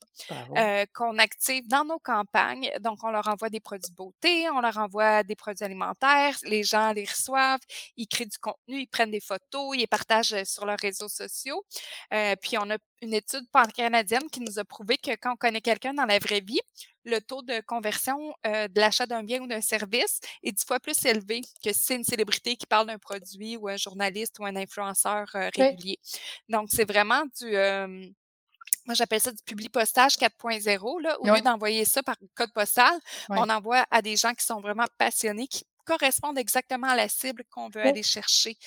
heu, 0.58 0.86
qu'on 0.94 1.18
active 1.18 1.68
dans 1.68 1.86
nos 1.86 2.00
campagnes. 2.00 2.72
Donc 2.82 3.04
on 3.04 3.10
leur 3.12 3.28
envoie 3.28 3.50
des 3.50 3.60
produits 3.60 3.90
de 3.92 3.96
beauté, 3.96 4.50
on 4.52 4.62
leur 4.62 4.78
envoie 4.78 5.24
des 5.24 5.36
produits 5.36 5.64
alimentaires, 5.66 6.38
les 6.44 6.64
gens 6.64 6.92
les 6.94 7.06
reçoivent, 7.06 7.60
ils 7.98 8.08
créent 8.08 8.26
du 8.26 8.38
contenu, 8.40 8.82
ils 8.82 8.88
prennent 8.88 9.12
des 9.12 9.22
photos, 9.22 9.76
ils 9.76 9.80
les 9.80 9.88
partagent, 9.88 10.34
heu, 10.34 10.46
sur 10.46 10.66
leurs 10.66 10.80
réseaux 10.80 11.10
sociaux. 11.10 11.64
Heu, 12.14 12.36
puis 12.42 12.58
on 12.58 12.70
a 12.70 12.78
une 13.02 13.14
étude 13.14 13.48
pan-canadienne 13.52 14.30
qui 14.32 14.40
nous 14.42 14.60
a 14.60 14.66
prouvé 14.66 14.98
que 14.98 15.12
quand 15.12 15.34
on 15.34 15.36
connaît 15.36 15.62
quelqu'un 15.62 15.94
dans 15.94 16.06
la 16.06 16.20
vraie 16.20 16.42
vie, 16.42 16.60
le 17.06 17.20
taux 17.20 17.42
de 17.42 17.62
conversion, 17.62 18.34
heu, 18.46 18.68
de 18.68 18.80
l'achat 18.80 19.06
d'un 19.06 19.24
bien 19.24 19.42
ou 19.42 19.48
d'un 19.48 19.62
service 19.62 20.20
est 20.44 20.52
10 20.52 20.66
fois 20.66 20.80
plus 20.80 21.06
élevé 21.06 21.42
que 21.64 21.72
si 21.74 21.84
c'est 21.84 21.96
une 21.96 22.04
célébrité 22.04 22.56
qui 22.56 22.66
parle 22.66 22.88
d'un 22.88 22.98
produit 22.98 23.58
ou 23.58 23.68
un 23.68 23.78
journaliste 23.78 24.40
ou 24.40 24.46
un 24.46 24.56
influenceur, 24.56 25.28
OK. 25.34 25.56
régulier. 25.56 26.00
Donc 26.50 26.70
c'est 26.72 26.88
vraiment 26.88 27.24
du, 27.40 27.52
moi 28.86 28.94
j'appelle 28.94 29.22
ça 29.22 29.32
du 29.32 29.44
publi-postage 29.44 30.16
4.0 30.16 31.02
là. 31.02 31.20
Au 31.20 31.36
lieu 31.36 31.42
d'envoyer 31.42 31.86
ça 31.86 32.04
par 32.04 32.16
code 32.36 32.52
postal, 32.54 32.94
oui. 33.30 33.38
on 33.40 33.50
envoie 33.50 33.86
à 33.92 34.02
des 34.02 34.16
gens 34.16 34.34
qui 34.34 34.46
sont 34.46 34.60
vraiment 34.60 34.86
passionnés, 34.98 35.48
qui 35.48 35.66
correspondent 35.88 36.38
exactement 36.38 36.88
à 36.88 36.96
la 36.96 37.10
cible 37.10 37.44
qu'on 37.50 37.70
veut 37.70 37.82
OK. 37.82 37.86
aller 37.86 38.04
chercher. 38.04 38.58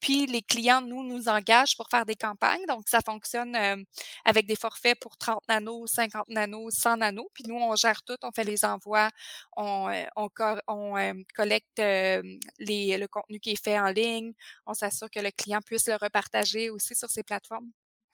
Puis 0.00 0.26
les 0.26 0.42
clients, 0.42 0.80
nous, 0.80 1.02
nous 1.02 1.28
engagent 1.28 1.76
pour 1.76 1.88
faire 1.90 2.06
des 2.06 2.16
campagnes. 2.16 2.64
Donc, 2.66 2.88
ça 2.88 3.00
fonctionne 3.04 3.54
euh, 3.56 3.76
avec 4.24 4.46
des 4.46 4.56
forfaits 4.56 4.98
pour 5.00 5.16
30 5.18 5.46
nanos, 5.48 5.90
50 5.92 6.28
nanos, 6.28 6.74
100 6.74 6.98
nanos. 6.98 7.26
Puis 7.34 7.44
nous, 7.46 7.56
on 7.56 7.76
gère 7.76 8.02
tout, 8.04 8.16
on 8.22 8.30
fait 8.32 8.44
les 8.44 8.64
envois, 8.64 9.10
on, 9.56 9.88
euh, 9.90 10.04
on, 10.16 10.28
co- 10.28 10.60
on, 10.68 10.96
euh, 10.96 11.14
collecte 11.34 11.78
euh, 11.80 12.22
les, 12.58 12.96
le 12.98 13.08
contenu 13.08 13.40
qui 13.40 13.50
est 13.52 13.62
fait 13.62 13.78
en 13.78 13.88
ligne, 13.90 14.32
on 14.66 14.74
s'assure 14.74 15.10
que 15.10 15.20
le 15.20 15.30
client 15.30 15.60
puisse 15.64 15.86
le 15.88 15.96
repartager 15.96 16.70
aussi 16.70 16.94
sur 16.94 17.10
ses 17.10 17.22
plateformes. 17.22 17.70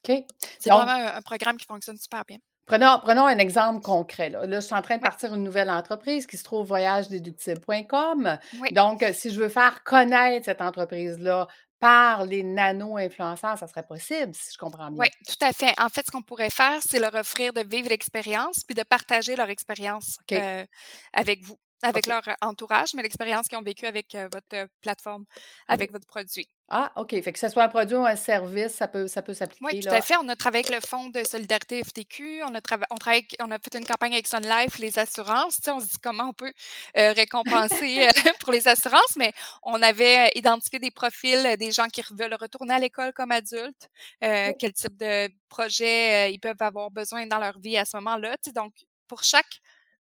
OK. 0.07 0.25
C'est 0.59 0.71
vraiment 0.71 0.93
un, 0.93 1.17
un 1.17 1.23
programme 1.23 1.57
qui 1.57 1.67
fonctionne 1.67 1.97
super 1.99 2.25
bien. 2.25 2.39
Prenons 2.67 2.99
prenons 3.03 3.27
un 3.27 3.39
exemple 3.39 3.83
concret, 3.83 4.31
là. 4.31 4.47
Là, 4.47 4.61
je 4.61 4.65
suis 4.67 4.75
en 4.75 4.81
train 4.83 4.97
de 4.97 5.03
Oui, 5.03 5.09
partir 5.09 5.35
une 5.35 5.43
nouvelle 5.45 5.71
entreprise 5.71 6.27
qui 6.27 6.37
se 6.39 6.45
trouve 6.45 6.67
voyagedéductible.com. 6.67 8.39
oui. 8.53 8.71
Donc, 8.71 9.03
heu, 9.03 9.13
si 9.13 9.31
je 9.31 9.41
veux 9.41 9.49
faire 9.51 9.83
connaître 9.85 10.47
cette 10.47 10.63
entreprise-là 10.63 11.47
par 11.79 12.25
les 12.25 12.43
nano-influenceurs, 12.43 13.59
ça 13.59 13.67
serait 13.67 13.83
possible, 13.87 14.35
si 14.35 14.53
je 14.55 14.59
comprends 14.59 14.91
Oui, 14.97 15.07
bien? 15.07 15.11
tout 15.27 15.45
à 15.45 15.53
fait. 15.53 15.75
En 15.81 15.89
fait, 15.89 16.07
ce 16.07 16.11
qu'on 16.13 16.23
pourrait 16.23 16.51
faire, 16.51 16.81
c'est 16.83 17.01
leur 17.01 17.15
offrir 17.15 17.53
de 17.53 17.63
vivre 17.63 17.89
l'expérience, 17.89 18.63
puis 18.65 18.75
de 18.77 18.83
partager 18.85 19.35
leur 19.35 19.49
expérience, 19.51 20.19
heu, 20.33 20.65
avec 21.13 21.43
vous, 21.45 21.57
avec 21.85 22.07
leur, 22.07 22.23
entourage, 22.41 22.95
mais 22.95 23.03
l'expérience 23.03 23.49
qu'ils 23.49 23.59
ont 23.59 23.63
vécue 23.63 23.87
avec, 23.87 24.17
votre, 24.33 24.69
plateforme, 24.81 25.25
avec 25.69 25.93
votre 25.93 26.07
produit. 26.07 26.49
Ah, 26.71 26.91
OK. 26.97 27.11
Fait 27.11 27.33
que 27.33 27.39
ce 27.39 27.49
soit 27.49 27.63
un 27.63 27.69
produit 27.69 27.97
ou 27.97 28.07
un 28.07 28.17
service, 28.17 28.73
ça 28.73 28.89
peut 28.89 29.07
ça 29.07 29.21
peut 29.21 29.33
Oui, 29.33 29.37
s'appliquer, 29.37 29.81
tout 29.81 29.89
à 29.91 30.01
fait. 30.01 30.17
On 30.17 30.29
a 30.31 30.35
travaillé 30.35 30.65
avec 30.65 30.83
le 30.83 30.87
Fonds 30.87 31.11
de 31.11 31.23
solidarité 31.23 31.85
FTQ, 31.85 32.43
on 32.45 32.55
a 32.55 32.61
trava 32.63 32.87
on 32.91 32.95
travaille 32.95 33.27
on 33.41 33.51
a 33.51 33.59
fait 33.59 33.79
une 33.79 33.85
campagne 33.85 34.15
avec 34.15 34.27
Sun 34.27 34.43
Life, 34.43 34.79
les 34.79 34.99
assurances. 34.99 35.57
Tu 35.57 35.65
sais, 35.65 35.71
on 35.73 35.81
se 35.81 35.87
dit 35.87 35.99
comment 36.03 36.31
on 36.31 36.33
peut, 36.33 36.53
récompenser, 36.95 38.09
pour 38.41 38.53
les 38.53 38.67
assurances, 38.67 39.17
mais 39.17 39.33
on 39.63 39.83
avait, 39.83 40.33
identifié 40.35 40.79
des 40.79 40.91
profils, 40.91 41.57
des 41.59 41.71
gens 41.71 41.89
qui 41.89 42.03
veulent 42.13 42.37
retourner 42.41 42.75
à 42.75 42.79
l'école 42.79 43.13
comme 43.13 43.31
adultes, 43.31 43.91
quel 44.21 44.73
type 44.73 44.97
de 44.97 45.29
projet, 45.49 46.33
ils 46.33 46.41
peuvent 46.41 46.61
avoir 46.61 46.91
besoin 46.91 47.27
dans 47.27 47.39
leur 47.39 47.59
vie 47.59 47.77
à 47.77 47.85
ce 47.85 47.97
moment-là, 47.99 48.37
tu 48.43 48.51
sais? 48.51 48.53
Donc 48.53 48.73
pour 49.07 49.23
chaque 49.23 49.61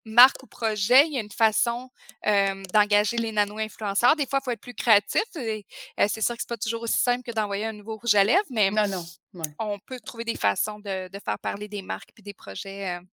marque 0.07 0.43
ou 0.45 0.47
projet, 0.49 1.07
il 1.09 1.15
y 1.15 1.19
a 1.19 1.21
une 1.23 1.31
façon, 1.33 1.91
hem, 2.23 2.65
d'engager 2.73 3.19
les 3.19 3.33
nano-influenceurs. 3.33 4.17
Des 4.17 4.27
fois, 4.27 4.41
il 4.43 4.45
faut 4.45 4.51
être 4.53 4.61
plus 4.63 4.75
créatif 4.75 5.23
et 5.37 5.67
heu, 6.01 6.07
c'est 6.09 6.23
sûr 6.23 6.37
que 6.37 6.43
c'est 6.43 6.49
pas 6.49 6.57
toujours 6.59 6.83
aussi 6.83 6.99
simple 6.99 7.23
que 7.25 7.33
d'envoyer 7.33 7.67
un 7.67 7.73
nouveau 7.75 7.97
rouge 7.99 8.15
à 8.17 8.25
lèvres, 8.25 8.45
mais 8.51 8.71
Non, 8.71 8.87
non. 8.89 9.05
Ouais. 9.35 9.57
on 9.59 9.79
peut 9.79 10.01
trouver 10.01 10.25
des 10.25 10.37
façons 10.37 10.79
de 10.81 11.09
de 11.09 11.19
faire 11.25 11.39
parler 11.39 11.69
des 11.69 11.83
marques 11.83 12.11
puis 12.15 12.23
des 12.23 12.35
projets, 12.35 12.99
heu, 12.99 13.07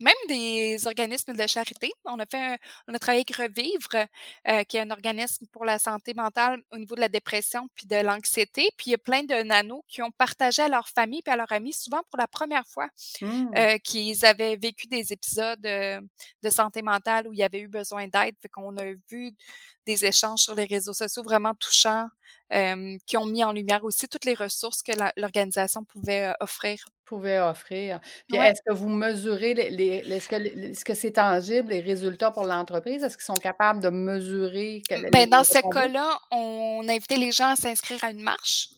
même 0.00 0.14
des 0.28 0.86
organismes 0.86 1.34
de 1.34 1.46
charité. 1.46 1.92
On 2.04 2.18
a 2.18 2.26
fait 2.26 2.38
un 2.54 2.56
on 2.88 2.94
a 2.94 2.98
travaillé 2.98 3.24
avec 3.28 3.36
Revivre, 3.36 4.06
heu, 4.48 4.64
qui 4.64 4.76
est 4.76 4.80
un 4.80 4.90
organisme 4.90 5.46
pour 5.52 5.64
la 5.64 5.78
santé 5.78 6.14
mentale 6.14 6.62
au 6.72 6.78
niveau 6.78 6.94
de 6.94 7.00
la 7.00 7.08
dépression 7.08 7.68
puis 7.74 7.86
de 7.86 7.96
l'anxiété. 7.96 8.70
Puis 8.76 8.88
il 8.88 8.90
y 8.92 8.94
a 8.94 8.98
plein 8.98 9.22
de 9.24 9.42
nanos 9.42 9.82
qui 9.88 10.02
ont 10.02 10.10
partagé 10.10 10.62
à 10.62 10.68
leur 10.68 10.88
famille 10.88 11.22
puis 11.22 11.32
à 11.32 11.36
leurs 11.36 11.52
amis, 11.52 11.72
souvent 11.72 12.02
pour 12.10 12.18
la 12.18 12.26
première 12.28 12.66
fois, 12.66 12.88
Mmh. 13.20 13.56
heu, 13.56 13.78
qu'ils 13.78 14.24
avaient 14.24 14.56
vécu 14.56 14.86
des 14.88 15.12
épisodes, 15.12 15.64
heu, 15.66 16.00
de 16.42 16.50
santé 16.50 16.82
mentale 16.82 17.28
où 17.28 17.32
il 17.32 17.38
y 17.38 17.42
avait 17.42 17.60
eu 17.60 17.68
besoin 17.68 18.06
d'aide. 18.08 18.34
Fait 18.40 18.48
qu'on 18.48 18.76
a 18.78 18.92
vu 19.10 19.32
des 19.92 20.04
échanges 20.06 20.40
sur 20.40 20.54
les 20.54 20.64
réseaux 20.66 20.92
sociaux 20.94 21.22
vraiment 21.22 21.54
touchants, 21.54 22.08
hem, 22.50 22.98
qui 23.06 23.16
ont 23.16 23.26
mis 23.26 23.44
en 23.44 23.52
lumière 23.52 23.84
aussi 23.84 24.08
toutes 24.08 24.24
les 24.26 24.34
ressources 24.34 24.82
que 24.82 24.92
l'organisation 25.20 25.84
pouvait, 25.84 26.28
heu, 26.30 26.34
offrir. 26.40 26.78
Pouvait 27.04 27.40
offrir. 27.40 28.00
Puis 28.28 28.36
Ouais. 28.36 28.44
est-ce 28.44 28.60
que 28.64 28.72
vous 28.72 28.88
mesurez 28.88 29.54
les 29.54 29.70
les 29.70 29.96
est-ce 30.08 30.84
que 30.84 30.94
c'est 30.94 31.12
tangible, 31.12 31.70
les 31.70 31.80
résultats 31.80 32.30
pour 32.30 32.44
l'entreprise? 32.44 33.02
Est-ce 33.02 33.16
qu'ils 33.16 33.24
sont 33.24 33.38
capables 33.38 33.80
de 33.82 33.88
mesurer 33.88 34.84
que 34.88 34.94
Mmh, 34.94 35.02
les 35.02 35.10
ben, 35.10 35.28
dans 35.28 35.44
ce 35.44 35.58
cas-là, 35.58 36.18
on 36.30 36.84
invitait 36.88 37.16
les 37.16 37.32
gens 37.32 37.50
à 37.52 37.56
s'inscrire 37.56 38.02
à 38.04 38.10
une 38.10 38.20
marche 38.22 38.70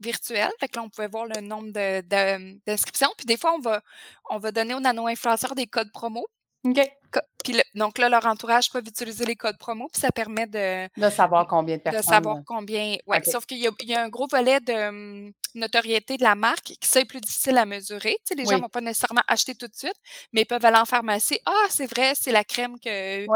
virtuelle. 0.00 0.50
Fait 0.60 0.68
que 0.68 0.76
là, 0.78 0.84
on 0.84 0.90
pouvait 0.90 1.08
voir 1.08 1.26
le 1.26 1.40
nombre 1.40 1.72
de 1.72 2.00
de, 2.02 2.38
mmh, 2.38 2.60
d'inscriptions. 2.66 3.10
Puis 3.16 3.26
des 3.26 3.36
fois, 3.36 3.54
on 3.54 3.60
va 3.60 3.82
on 4.30 4.38
va 4.38 4.52
donner 4.52 4.74
aux 4.74 4.80
nano-influenceurs 4.80 5.54
des 5.54 5.66
codes 5.66 5.92
promo. 5.92 6.26
OK. 6.64 7.03
Puis 7.44 7.60
donc 7.74 7.98
là, 7.98 8.08
leur 8.08 8.24
entourage 8.26 8.70
peuvent 8.70 8.86
utiliser 8.86 9.24
les 9.26 9.36
codes 9.36 9.58
promo, 9.58 9.88
puis 9.92 10.00
ça 10.00 10.10
permet 10.10 10.46
de... 10.46 10.88
De 10.98 11.10
savoir 11.10 11.46
combien 11.46 11.76
de 11.76 11.82
personnes. 11.82 12.00
De 12.00 12.06
savoir 12.06 12.38
combien... 12.46 12.96
Oui, 13.06 13.16
sauf 13.24 13.44
qu'il 13.44 13.58
y, 13.58 13.94
a 13.94 14.02
un 14.02 14.08
gros 14.08 14.26
volet 14.26 14.60
de 14.60 14.72
hum, 14.72 15.32
notoriété 15.54 16.16
de 16.16 16.22
la 16.22 16.34
marque 16.34 16.64
qui 16.64 16.78
c'est 16.82 17.04
plus 17.04 17.20
difficile 17.20 17.58
à 17.58 17.66
mesurer. 17.66 18.16
Tu 18.20 18.28
sais, 18.28 18.34
les 18.34 18.44
gens 18.44 18.56
ne 18.56 18.62
vont 18.62 18.68
pas 18.68 18.80
nécessairement 18.80 19.22
acheter 19.28 19.54
tout 19.54 19.68
de 19.68 19.76
suite, 19.76 19.96
mais 20.32 20.42
ils 20.42 20.46
peuvent 20.46 20.64
aller 20.64 20.78
en 20.78 20.84
pharmacie. 20.84 21.38
Ah, 21.44 21.66
c'est 21.68 21.86
vrai, 21.86 22.14
c'est 22.18 22.32
la 22.32 22.44
crème 22.44 22.78
que, 22.80 23.26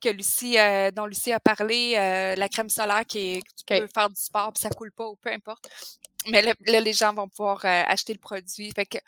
que 0.00 0.08
Lucie, 0.08 0.58
euh, 0.58 0.90
dont 0.90 1.06
Lucie 1.06 1.32
a 1.32 1.40
parlé, 1.40 1.94
euh, 1.96 2.36
la 2.36 2.48
crème 2.48 2.68
solaire 2.68 3.04
qui 3.06 3.18
est, 3.18 3.42
tu 3.56 3.64
peux 3.66 3.88
faire 3.92 4.08
du 4.08 4.20
sport 4.20 4.52
puis 4.52 4.62
ça 4.62 4.70
coule 4.70 4.92
pas 4.92 5.08
ou 5.08 5.16
peu 5.16 5.30
importe. 5.30 5.68
Mais 6.26 6.42
là, 6.42 6.54
les 6.80 6.92
gens 6.92 7.14
vont 7.14 7.28
pouvoir 7.28 7.64
euh, 7.64 7.82
acheter 7.86 8.12
le 8.12 8.18
produit. 8.18 8.70
Fait 8.72 8.86
que 8.86 8.98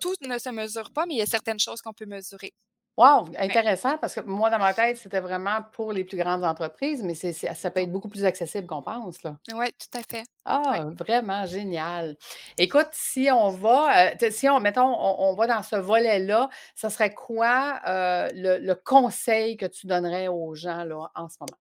tout 0.00 0.14
ne 0.22 0.38
se 0.38 0.50
mesure 0.50 0.90
pas, 0.90 1.06
mais 1.06 1.14
il 1.14 1.18
y 1.18 1.22
a 1.22 1.26
certaines 1.26 1.60
choses 1.60 1.80
qu'on 1.80 1.92
peut 1.92 2.06
mesurer. 2.06 2.52
Wow, 2.96 3.26
intéressant 3.38 3.98
parce 3.98 4.14
que 4.14 4.20
moi, 4.20 4.48
dans 4.48 4.58
ma 4.58 4.72
tête, 4.72 4.96
c'était 4.96 5.20
vraiment 5.20 5.58
pour 5.72 5.92
les 5.92 6.02
plus 6.02 6.16
grandes 6.16 6.44
entreprises, 6.44 7.02
mais 7.02 7.14
c'est, 7.14 7.32
ça 7.32 7.70
peut 7.70 7.80
être 7.80 7.92
beaucoup 7.92 8.08
plus 8.08 8.24
accessible 8.24 8.66
qu'on 8.66 8.80
pense. 8.80 9.18
Oui, 9.52 9.66
tout 9.78 9.98
à 9.98 10.02
fait. 10.02 10.24
Ah, 10.46 10.86
vraiment 10.98 11.44
génial. 11.44 12.16
Écoute, 12.56 12.88
si 12.92 13.28
on 13.30 13.50
va, 13.50 14.12
euh, 14.12 14.30
si 14.30 14.48
on, 14.48 14.60
mettons, 14.60 14.96
on, 14.98 15.34
va 15.34 15.46
dans 15.46 15.62
ce 15.62 15.76
volet-là, 15.76 16.48
ce 16.74 16.88
serait 16.88 17.12
quoi 17.12 17.80
euh, 17.86 18.30
le, 18.32 18.58
le, 18.58 18.74
conseil 18.74 19.58
que 19.58 19.66
tu 19.66 19.86
donnerais 19.86 20.28
aux 20.28 20.54
gens 20.54 20.84
là, 20.84 21.10
en 21.14 21.28
ce 21.28 21.36
moment? 21.40 21.58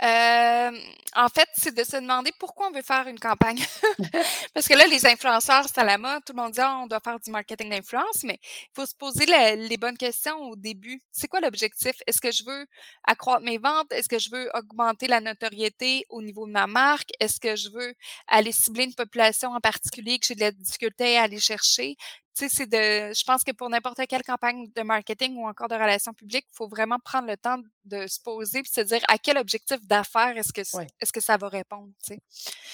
En 0.00 1.28
fait, 1.28 1.48
c'est 1.54 1.74
de 1.74 1.84
se 1.84 1.96
demander 1.96 2.30
pourquoi 2.38 2.68
on 2.68 2.72
veut 2.72 2.82
faire 2.82 3.06
une 3.08 3.18
campagne. 3.18 3.62
Parce 4.54 4.68
que 4.68 4.74
là, 4.74 4.86
les 4.86 5.06
influenceurs, 5.06 5.66
c'est 5.66 5.78
à 5.78 5.84
la 5.84 5.98
mode. 5.98 6.24
Tout 6.24 6.32
le 6.34 6.42
monde 6.42 6.52
dit 6.52 6.60
«Ah, 6.60 6.80
on 6.82 6.86
doit 6.86 7.00
faire 7.02 7.18
du 7.18 7.30
marketing 7.30 7.70
d'influence, 7.70 8.22
mais 8.24 8.38
il 8.42 8.68
faut 8.74 8.86
se 8.86 8.94
poser 8.94 9.26
les 9.26 9.76
bonnes 9.76 9.96
questions 9.96 10.36
au 10.42 10.56
début. 10.56 11.00
C'est 11.12 11.28
quoi 11.28 11.40
l'objectif? 11.40 11.96
Est-ce 12.06 12.20
que 12.20 12.30
je 12.30 12.44
veux 12.44 12.66
accroître 13.04 13.42
mes 13.44 13.58
ventes? 13.58 13.92
Est-ce 13.92 14.08
que 14.08 14.18
je 14.18 14.30
veux 14.30 14.50
augmenter 14.54 15.06
la 15.08 15.20
notoriété 15.20 16.04
au 16.10 16.22
niveau 16.22 16.46
de 16.46 16.52
ma 16.52 16.66
marque? 16.66 17.10
Est-ce 17.20 17.40
que 17.40 17.56
je 17.56 17.70
veux 17.70 17.94
aller 18.28 18.52
cibler 18.52 18.84
une 18.84 18.94
population 18.94 19.50
en 19.50 19.60
particulier 19.60 20.18
que 20.18 20.26
j'ai 20.26 20.34
de 20.34 20.40
la 20.40 20.52
difficulté 20.52 21.16
à 21.18 21.22
aller 21.22 21.40
chercher? 21.40 21.96
Sais, 22.36 22.48
c'est 22.48 22.66
de. 22.66 23.14
Je 23.14 23.24
pense 23.24 23.42
que 23.44 23.52
pour 23.52 23.68
n'importe 23.68 24.00
quelle 24.08 24.22
campagne 24.22 24.70
de 24.74 24.82
marketing 24.82 25.36
ou 25.36 25.46
encore 25.46 25.68
de 25.68 25.74
relations 25.74 26.12
publiques, 26.12 26.46
il 26.50 26.56
faut 26.56 26.68
vraiment 26.68 26.98
prendre 26.98 27.28
le 27.28 27.36
temps 27.36 27.58
de 27.84 28.06
se 28.06 28.20
poser 28.20 28.60
et 28.60 28.64
se 28.64 28.80
dire 28.80 29.00
à 29.08 29.18
quel 29.18 29.38
objectif 29.38 29.78
d'affaires 29.86 30.36
est-ce 30.36 30.52
que 30.52 30.60
est-ce 30.60 31.12
que 31.12 31.20
ça 31.20 31.36
va 31.36 31.48
répondre. 31.48 31.90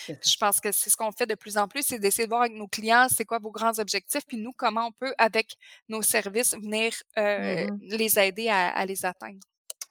Je 0.08 0.36
pense 0.38 0.60
que 0.60 0.72
c'est 0.72 0.90
ce 0.90 0.96
qu'on 0.96 1.12
fait 1.12 1.26
de 1.26 1.34
plus 1.34 1.56
en 1.56 1.68
plus, 1.68 1.82
c'est 1.82 1.98
d'essayer 1.98 2.26
de 2.26 2.30
voir 2.30 2.42
avec 2.42 2.54
nos 2.54 2.68
clients 2.68 3.06
c'est 3.14 3.24
quoi 3.24 3.38
vos 3.38 3.50
grands 3.50 3.78
objectifs, 3.78 4.24
puis 4.26 4.36
nous, 4.36 4.52
comment 4.52 4.86
on 4.86 4.92
peut, 4.92 5.14
avec 5.18 5.56
nos 5.88 6.02
services, 6.02 6.54
venir 6.54 6.92
euh, 7.18 7.66
mmh 7.66 7.78
les 7.82 8.18
aider 8.18 8.48
à 8.48 8.84
les 8.86 9.04
atteindre. 9.04 9.40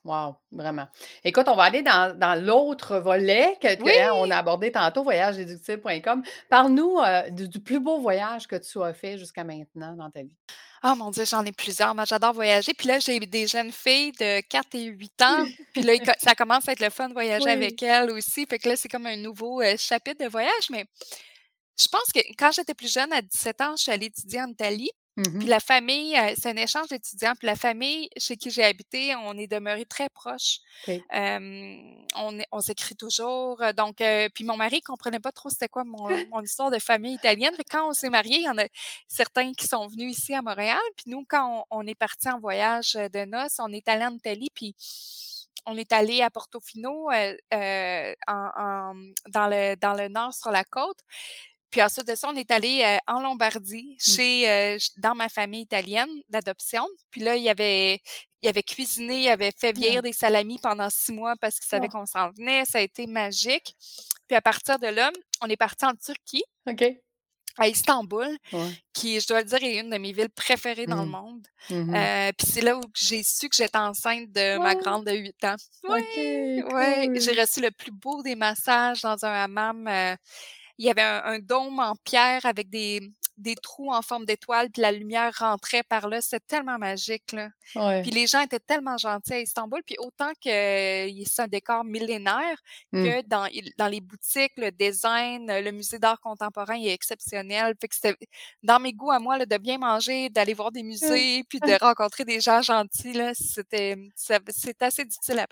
Wow, 0.03 0.35
vraiment. 0.51 0.87
Écoute, 1.23 1.47
on 1.47 1.55
va 1.55 1.63
aller 1.63 1.83
dans, 1.83 2.43
l'autre 2.43 2.97
volet 2.97 3.55
que, 3.61 3.67
hein, 3.67 4.11
on 4.15 4.31
a 4.31 4.37
abordé 4.37 4.71
tantôt, 4.71 5.03
voyageéductible.com. 5.03 6.23
Parle-nous 6.49 6.97
euh, 6.99 7.29
du, 7.29 7.59
plus 7.59 7.79
beau 7.79 7.99
voyage 7.99 8.47
que 8.47 8.55
tu 8.55 8.81
as 8.81 8.93
fait 8.93 9.19
jusqu'à 9.19 9.43
maintenant 9.43 9.93
dans 9.95 10.09
ta 10.09 10.23
vie. 10.23 10.35
Oh 10.83 10.95
mon 10.95 11.11
Dieu, 11.11 11.23
j'en 11.25 11.45
ai 11.45 11.51
plusieurs. 11.51 11.93
Moi, 11.93 12.05
j'adore 12.05 12.33
voyager. 12.33 12.73
Puis 12.73 12.87
là, 12.87 12.97
j'ai 12.97 13.19
des 13.19 13.45
jeunes 13.45 13.71
filles 13.71 14.13
de 14.13 14.41
4 14.41 14.73
et 14.73 14.85
8 14.85 15.21
ans. 15.21 15.45
Puis 15.73 15.83
là, 15.83 15.93
ça 16.17 16.33
commence 16.33 16.67
à 16.67 16.71
être 16.71 16.79
le 16.79 16.89
fun 16.89 17.07
de 17.07 17.13
voyager 17.13 17.49
avec 17.49 17.83
elles 17.83 18.09
aussi. 18.09 18.47
Fait 18.47 18.57
que 18.57 18.69
là, 18.69 18.75
c'est 18.75 18.89
comme 18.89 19.05
un 19.05 19.17
nouveau 19.17 19.61
euh, 19.61 19.75
chapitre 19.77 20.23
de 20.23 20.29
voyage. 20.29 20.71
Mais 20.71 20.85
je 21.79 21.87
pense 21.87 22.11
que 22.11 22.19
quand 22.35 22.51
j'étais 22.51 22.73
plus 22.73 22.91
jeune, 22.91 23.13
à 23.13 23.21
17 23.21 23.61
ans, 23.61 23.75
je 23.77 23.83
suis 23.83 23.91
allée 23.91 24.07
étudier 24.07 24.41
en 24.41 24.47
Italie. 24.47 24.89
Mmh 25.17 25.39
puis 25.39 25.47
la 25.47 25.59
famille, 25.59 26.17
euh, 26.17 26.33
c'est 26.37 26.49
un 26.49 26.55
échange 26.55 26.87
d'étudiants. 26.87 27.33
Puis 27.37 27.45
la 27.45 27.55
famille 27.55 28.09
chez 28.17 28.37
qui 28.37 28.49
j'ai 28.49 28.63
habité, 28.63 29.13
on 29.15 29.37
est 29.37 29.47
demeuré 29.47 29.85
très 29.85 30.09
proches. 30.09 30.59
on, 32.15 32.39
on 32.51 32.61
s'écrit 32.61 32.95
toujours. 32.95 33.61
Euh, 33.61 33.73
donc, 33.73 33.99
euh, 33.99 34.29
puis 34.33 34.45
mon 34.45 34.55
mari 34.55 34.81
comprenait 34.81 35.19
pas 35.19 35.31
trop 35.31 35.49
c'était 35.49 35.67
quoi 35.67 35.83
mon, 35.83 35.97
mon, 36.31 36.41
histoire 36.41 36.71
de 36.71 36.79
famille 36.79 37.15
italienne. 37.15 37.53
quand 37.69 37.89
on 37.89 37.93
s'est 37.93 38.09
mariés, 38.09 38.37
il 38.37 38.45
y 38.45 38.49
en 38.49 38.57
a 38.57 38.65
certains 39.07 39.53
qui 39.53 39.67
sont 39.67 39.87
venus 39.87 40.17
ici 40.17 40.33
à 40.33 40.41
Montréal. 40.41 40.79
Puis 40.95 41.11
nous, 41.11 41.25
quand 41.27 41.65
on, 41.71 41.85
est 41.85 41.95
parti 41.95 42.29
en 42.29 42.39
voyage 42.39 42.93
de 42.93 43.25
noces, 43.25 43.59
on 43.59 43.71
est 43.73 43.87
allé 43.89 44.05
en 44.05 44.13
Italie. 44.15 44.49
Puis 44.53 44.75
on 45.65 45.77
est 45.77 45.91
allé 45.91 46.21
à 46.21 46.29
Portofino 46.29 47.09
euh, 47.11 48.13
en, 48.27 48.93
dans, 49.29 49.47
le, 49.47 49.75
dans 49.75 49.93
le 49.93 50.07
nord 50.07 50.33
sur 50.33 50.51
la 50.51 50.63
côte. 50.63 50.99
Puis 51.71 51.81
ensuite 51.81 52.07
de 52.07 52.15
ça, 52.15 52.29
on 52.29 52.35
est 52.35 52.51
allé 52.51 52.83
euh, 52.83 52.97
en 53.07 53.21
Lombardie, 53.21 53.95
mmh. 53.95 54.15
chez 54.15 54.49
euh, 54.49 54.77
dans 54.97 55.15
ma 55.15 55.29
famille 55.29 55.61
italienne 55.61 56.09
d'adoption. 56.29 56.85
Puis 57.09 57.21
là, 57.21 57.37
il 57.37 57.43
y 57.43 57.49
avait 57.49 58.01
il 58.43 58.49
avait 58.49 58.63
cuisiné, 58.63 59.21
il 59.21 59.29
avait 59.29 59.51
fait 59.55 59.71
vieillir 59.71 60.01
des 60.01 60.13
salamis 60.13 60.57
pendant 60.57 60.89
six 60.89 61.13
mois 61.13 61.35
parce 61.39 61.59
qu'il 61.59 61.69
savait 61.69 61.87
qu'on 61.87 62.07
s'en 62.07 62.31
venait. 62.31 62.65
Ça 62.65 62.79
a 62.79 62.81
été 62.81 63.05
magique. 63.05 63.75
Puis 64.27 64.35
à 64.35 64.41
partir 64.41 64.79
de 64.79 64.87
là, 64.87 65.11
on 65.41 65.47
est 65.47 65.57
parti 65.57 65.85
en 65.85 65.93
Turquie. 65.93 66.43
OK. 66.67 66.83
À 67.57 67.67
Istanbul, 67.67 68.29
qui, 68.93 69.19
je 69.19 69.27
dois 69.27 69.41
le 69.41 69.45
dire, 69.45 69.61
est 69.61 69.79
une 69.79 69.89
de 69.89 69.97
mes 69.97 70.13
villes 70.13 70.29
préférées 70.29 70.85
dans 70.85 71.01
le 71.01 71.05
mmh. 71.05 71.11
monde. 71.11 71.47
Mmh 71.69 71.95
euh, 71.95 72.31
puis 72.35 72.47
c'est 72.47 72.61
là 72.61 72.77
où 72.77 72.81
j'ai 72.95 73.23
su 73.23 73.49
que 73.49 73.55
j'étais 73.55 73.77
enceinte 73.77 74.31
de 74.31 74.57
ma 74.57 74.73
grande 74.73 75.05
de 75.05 75.11
8 75.11 75.43
ans. 75.43 75.55
Oui, 75.83 76.63
ouais. 76.73 77.09
J'ai 77.19 77.39
reçu 77.39 77.61
le 77.61 77.71
plus 77.71 77.91
beau 77.91 78.23
des 78.23 78.35
massages 78.35 79.01
dans 79.01 79.23
un 79.25 79.33
hammam 79.33 80.17
il 80.81 80.85
y 80.85 80.89
avait 80.89 81.01
un, 81.03 81.37
dôme 81.37 81.77
en 81.77 81.95
pierre 82.03 82.43
avec 82.43 82.71
des, 82.71 83.13
des 83.37 83.53
trous 83.53 83.91
en 83.93 84.01
forme 84.01 84.25
d'étoile, 84.25 84.71
puis 84.71 84.81
la 84.81 84.91
lumière 84.91 85.31
rentrait 85.37 85.83
par 85.83 86.07
là. 86.09 86.21
C'était 86.21 86.39
tellement 86.39 86.79
magique. 86.79 87.33
Là. 87.33 87.49
Puis 88.01 88.09
les 88.09 88.25
gens 88.25 88.41
étaient 88.41 88.59
tellement 88.59 88.97
gentils 88.97 89.33
à 89.33 89.39
Istanbul. 89.41 89.81
Puis 89.85 89.95
autant 89.99 90.31
que 90.43 90.43
c'est 90.43 91.41
un 91.43 91.47
décor 91.47 91.83
millénaire, 91.83 92.57
mmh. 92.93 93.03
que 93.03 93.27
dans, 93.27 93.47
dans 93.77 93.87
les 93.87 94.01
boutiques, 94.01 94.53
le 94.57 94.71
design, 94.71 95.45
le 95.45 95.71
musée 95.71 95.99
d'art 95.99 96.19
contemporain 96.19 96.81
est 96.81 96.93
exceptionnel. 96.93 97.75
Fait 97.79 97.87
que 97.87 97.93
c'était 97.93 98.15
dans 98.63 98.79
mes 98.79 98.91
goûts 98.91 99.11
à 99.11 99.19
moi 99.19 99.37
là, 99.37 99.45
de 99.45 99.57
bien 99.57 99.77
manger, 99.77 100.31
d'aller 100.31 100.55
voir 100.55 100.71
des 100.71 100.81
musées, 100.81 101.43
puis 101.47 101.59
de 101.59 101.77
rencontrer 101.79 102.25
des 102.25 102.41
gens 102.41 102.63
gentils. 102.63 103.21
C'était 103.35 103.97
assez 104.79 105.05
difficile 105.05 105.37
à 105.37 105.45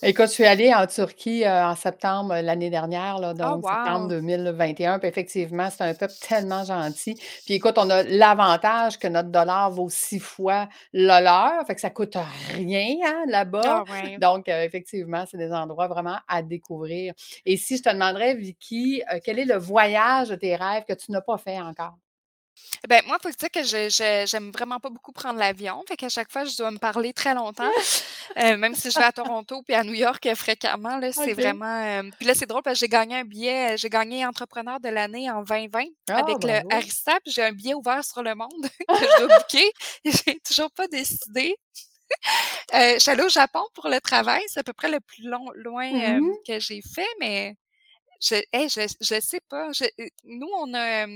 part. 0.00 0.08
Écoute, 0.08 0.26
je 0.26 0.32
suis 0.32 0.44
allée 0.44 0.72
en 0.74 0.86
Turquie 0.86 1.44
euh, 1.44 1.66
en 1.66 1.74
septembre 1.74 2.34
euh, 2.34 2.42
l'année 2.42 2.70
dernière, 2.70 3.18
là, 3.18 3.32
oh, 3.34 3.38
donc 3.38 3.64
septembre 3.66 4.08
2021. 4.08 4.98
Puis 4.98 5.08
effectivement, 5.08 5.68
c'est 5.70 5.84
un 5.84 5.94
peuple 5.94 6.14
tellement 6.20 6.64
gentil. 6.64 7.14
Puis 7.44 7.54
écoute, 7.54 7.74
on 7.76 7.90
a 7.90 8.02
l'avantage 8.02 8.98
que 8.98 9.08
notre 9.08 9.30
dollar 9.30 9.70
vaut 9.70 9.90
six 9.90 10.20
fois 10.20 10.68
le 10.92 11.22
leur. 11.22 11.66
Fait 11.66 11.74
que 11.74 11.80
ça 11.80 11.90
coûte 11.90 12.16
rien 12.54 12.96
hein, 13.04 13.24
là-bas. 13.28 13.84
Ah, 13.88 14.18
donc, 14.20 14.48
euh, 14.48 14.62
effectivement, 14.62 15.24
c'est 15.30 15.38
des 15.38 15.52
endroits 15.52 15.88
vraiment 15.88 16.18
à 16.28 16.42
découvrir. 16.42 17.14
Et 17.46 17.56
si 17.56 17.76
je 17.76 17.82
te 17.82 17.90
demanderais, 17.90 18.34
Vicky, 18.34 19.02
quel 19.24 19.38
est 19.38 19.44
le 19.44 19.56
voyage 19.56 20.28
de 20.28 20.36
tes 20.36 20.56
rêves 20.56 20.84
que 20.88 20.94
tu 20.94 21.12
n'as 21.12 21.20
pas 21.20 21.38
fait 21.38 21.60
encore? 21.60 21.96
Ben, 22.88 23.00
moi, 23.06 23.18
faut 23.22 23.30
dire 23.30 23.50
que 23.50 23.62
je 23.62 24.24
j'aime 24.26 24.50
vraiment 24.50 24.80
pas 24.80 24.90
beaucoup 24.90 25.12
prendre 25.12 25.38
l'avion. 25.38 25.82
Fait 25.86 25.96
qu'à 25.96 26.08
chaque 26.08 26.32
fois, 26.32 26.44
je 26.44 26.56
dois 26.56 26.70
me 26.70 26.78
parler 26.78 27.12
très 27.12 27.34
longtemps. 27.34 27.70
Euh, 28.38 28.56
même 28.56 28.74
si 28.74 28.90
je 28.90 28.98
vais 28.98 29.04
à 29.04 29.12
Toronto 29.12 29.62
puis 29.62 29.74
à 29.74 29.84
New 29.84 29.92
York 29.92 30.24
euh, 30.24 30.34
fréquemment, 30.34 30.96
là, 30.96 31.12
c'est 31.12 31.34
vraiment. 31.34 31.84
Euh, 31.84 32.02
puis 32.16 32.26
là, 32.26 32.34
c'est 32.34 32.46
drôle 32.46 32.62
parce 32.62 32.78
que 32.78 32.80
j'ai 32.80 32.88
gagné 32.88 33.16
un 33.16 33.24
billet, 33.24 33.76
j'ai 33.76 33.90
gagné 33.90 34.24
entrepreneur 34.24 34.80
de 34.80 34.88
l'année 34.88 35.30
en 35.30 35.42
2020 35.42 35.84
ah, 36.08 36.16
avec 36.16 36.42
le 36.42 36.74
Arista, 36.74 37.18
puis 37.22 37.30
j'ai 37.30 37.42
un 37.42 37.52
billet 37.52 37.74
ouvert 37.74 38.02
sur 38.02 38.22
le 38.22 38.34
monde 38.34 38.48
que 38.88 38.94
je 38.94 39.26
dois 39.26 39.36
booker. 39.36 39.70
J'ai 40.06 40.40
toujours 40.40 40.70
pas 40.70 40.88
décidé. 40.88 41.54
je 42.72 42.98
suis 42.98 43.10
allée 43.10 43.24
au 43.24 43.28
Japon 43.28 43.64
pour 43.74 43.90
le 43.90 44.00
travail. 44.00 44.42
C'est 44.46 44.60
à 44.60 44.64
peu 44.64 44.72
près 44.72 44.88
le 44.88 45.00
plus 45.00 45.24
long, 45.24 45.50
loin 45.54 45.90
mmh 45.92 46.32
que 46.46 46.58
j'ai 46.58 46.80
fait, 46.80 47.08
mais 47.20 47.54
je, 48.22 48.36
je, 48.52 48.94
je 49.00 49.20
sais 49.20 49.40
pas. 49.48 49.68
Euh, 49.68 50.06
nous, 50.24 50.50
on 50.58 50.72
a, 50.74 51.06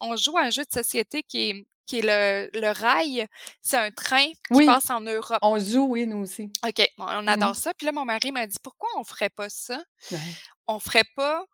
on 0.00 0.16
joue 0.16 0.36
à 0.36 0.42
un 0.42 0.50
jeu 0.50 0.64
de 0.64 0.72
société 0.72 1.22
qui 1.22 1.50
est 1.50 1.66
qui 1.86 2.00
est 2.00 2.02
le, 2.02 2.60
le 2.60 2.72
rail. 2.72 3.26
C'est 3.62 3.76
un 3.76 3.92
train 3.92 4.26
qui 4.52 4.66
passe 4.66 4.90
en 4.90 5.00
Europe. 5.00 5.38
On 5.42 5.56
joue, 5.58 5.86
oui, 5.86 6.04
nous 6.06 6.18
aussi. 6.18 6.50
OK, 6.66 6.84
on 6.98 7.22
mmh 7.22 7.28
adore 7.28 7.54
ça. 7.54 7.72
Puis 7.74 7.86
là, 7.86 7.92
mon 7.92 8.04
mari 8.04 8.32
m'a 8.32 8.46
dit 8.46 8.58
pourquoi 8.60 8.88
on 8.96 9.04
ferait 9.04 9.30
pas 9.30 9.48
ça? 9.48 9.80
On 10.66 10.80
ferait 10.80 11.06
pas 11.14 11.44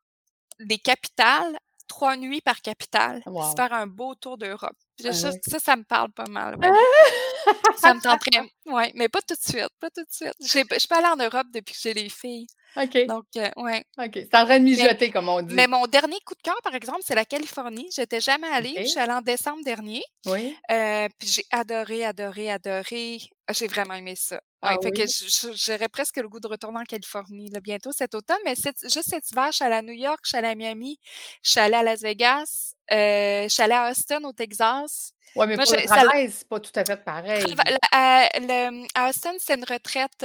des 0.59 0.79
capitales, 0.79 1.59
trois 1.87 2.17
nuits 2.17 2.41
par 2.41 2.63
capitale, 2.63 3.23
se 3.27 3.55
faire 3.55 3.73
un 3.73 3.87
beau 3.87 4.15
tour 4.15 4.39
d'Europe. 4.39 4.77
Ah 5.05 5.13
ça, 5.13 5.33
ça, 5.59 5.77
me 5.77 5.85
parle 5.85 6.13
pas 6.13 6.29
mal. 6.29 6.57
ça 7.77 7.93
me 7.93 8.01
tenterait. 8.01 8.49
Oui, 8.67 8.85
mais 8.95 9.09
pas 9.09 9.21
tout 9.21 9.35
de 9.35 9.41
suite. 9.41 9.69
Pas 9.81 9.91
tout 9.91 10.03
de 10.03 10.11
suite. 10.11 10.35
Je 10.41 10.87
peux 10.89 10.95
aller 10.95 11.09
en 11.09 11.17
Europe 11.17 11.49
depuis 11.53 11.75
que 11.75 11.81
j'ai 11.81 11.93
les 11.93 12.09
filles. 12.09 12.47
OK. 12.77 12.97
Donc, 13.07 13.27
heu, 13.37 13.51
ouais. 13.57 13.85
OK. 13.99 14.15
C'est 14.15 14.35
en 14.37 14.45
train 14.47 14.59
de 14.59 14.65
Mais 14.73 14.89
mijoter, 14.89 15.11
comme 15.11 15.29
on 15.29 15.43
mais 15.51 15.67
dit. 15.67 15.69
mon 15.69 15.87
dernier 15.87 16.19
coup 16.27 16.35
de 16.35 16.43
cœur, 16.43 16.57
par 16.65 16.75
exemple, 16.75 17.01
c'est 17.05 17.15
la 17.17 17.25
Californie. 17.27 17.89
J'étais 17.95 18.21
jamais 18.21 18.49
allée, 18.49 18.79
je 18.85 18.91
suis 18.91 19.01
allée 19.01 19.13
en 19.13 19.23
décembre 19.23 19.65
dernier, 19.65 20.03
Oui. 20.25 20.63
heu, 20.73 21.09
puis 21.19 21.29
j'ai 21.29 21.45
adoré, 21.53 22.05
adoré, 22.05 22.51
adoré. 22.53 23.19
J'ai 23.53 23.69
vraiment 23.69 23.95
aimé 23.95 24.17
ça. 24.17 24.41
Ouais, 24.63 24.73
Ah 24.73 24.81
fait 24.83 24.93
oui? 24.93 25.13
j'aurais 25.55 25.89
presque 25.91 26.17
le 26.19 26.29
goût 26.29 26.41
de 26.41 26.49
retourner 26.49 26.81
en 26.81 26.85
Californie, 26.85 27.51
là, 27.51 27.61
bientôt 27.61 27.93
cet 27.93 28.15
automne, 28.17 28.39
mais 28.47 28.55
juste 28.57 29.11
cet 29.11 29.31
hiver, 29.33 29.49
je 29.53 29.57
suis 29.57 29.65
allée 29.67 29.77
à 29.77 29.83
New 29.83 29.93
York, 29.95 30.21
je 30.25 30.31
suis 30.31 30.39
allée 30.39 30.49
à 30.49 30.55
Miami, 30.57 30.99
je 31.43 31.51
suis 31.53 31.61
allée 31.61 31.75
à 31.77 31.83
Las 31.85 32.03
Vegas, 32.03 32.75
heu, 32.93 32.97
je 33.45 33.49
suis 33.51 33.63
allée 33.63 33.75
à 33.75 33.91
Austin, 33.91 34.23
au 34.25 34.33
Texas. 34.33 35.13
Ouais, 35.35 35.47
mais 35.47 35.59
Moi, 35.59 35.65
pour 35.65 35.75
le 35.75 35.83
travail, 35.83 36.31
c'est 36.31 36.49
pas 36.49 36.61
tout 36.61 36.73
à 36.75 36.85
fait 36.85 36.97
pareil. 37.05 37.57
trava 37.57 37.63
à 37.93 38.29
le 38.41 38.87
à 38.95 39.09
Austin, 39.09 39.35
c'est 39.39 39.55
une 39.57 39.65
retraite, 39.65 40.23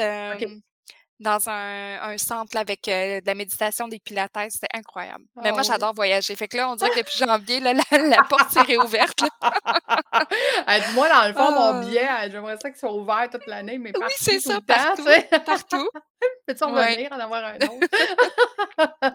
dans 1.20 1.50
un 1.50 2.00
un 2.02 2.18
centre 2.18 2.52
là 2.56 2.62
avec, 2.62 2.88
heu, 2.88 3.22
de 3.22 3.26
la 3.26 3.34
méditation, 3.36 3.88
des 3.88 4.00
pilates, 4.00 4.32
c'était 4.50 4.68
incroyable. 4.74 5.24
Mais 5.42 5.52
moi, 5.52 5.62
oui? 5.62 5.68
j'adore 5.68 5.94
voyager. 5.94 6.36
Fait 6.36 6.48
que 6.48 6.58
là, 6.58 6.70
on 6.70 6.76
dirait 6.76 6.90
que 6.92 6.98
depuis 7.00 7.18
janvier, 7.18 7.60
là, 7.60 7.74
la 7.74 7.84
la 7.98 8.24
porte 8.24 8.52
s'est 8.52 8.62
réouverte, 8.62 9.24
«Moi, 10.94 11.10
dans 11.10 11.28
le 11.28 11.34
fond, 11.34 11.52
mon 11.52 11.74
Ah! 11.74 11.80
billet, 11.82 12.08
elle 12.22 12.32
j'aimerais 12.32 12.58
ça 12.58 12.70
qu'il 12.70 12.80
soit 12.80 12.94
ouvert 12.94 13.30
toute 13.32 13.48
l'année, 13.48 13.78
mais 13.78 13.92
Oui, 13.96 14.12
c'est 14.18 14.40
partout, 14.40 14.40
ça, 14.40 14.54
temps», 14.56 14.62
partout, 14.96 15.04
sais? 15.04 15.30
partout. 15.46 15.90
«Peux-tu 16.48 16.64
en 16.64 16.74
Ouais. 16.74 16.92
revenir, 16.92 17.12
en 17.12 17.20
avoir 17.20 17.44
un 17.46 17.56
autre?» 17.56 17.88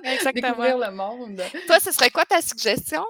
Exactement. 0.04 0.48
Découvrir 0.48 0.78
le 0.78 0.90
monde. 0.90 1.42
Toi, 1.66 1.78
ce 1.80 1.92
serait 1.92 2.10
quoi 2.10 2.24
ta 2.24 2.40
suggestion? 2.42 3.04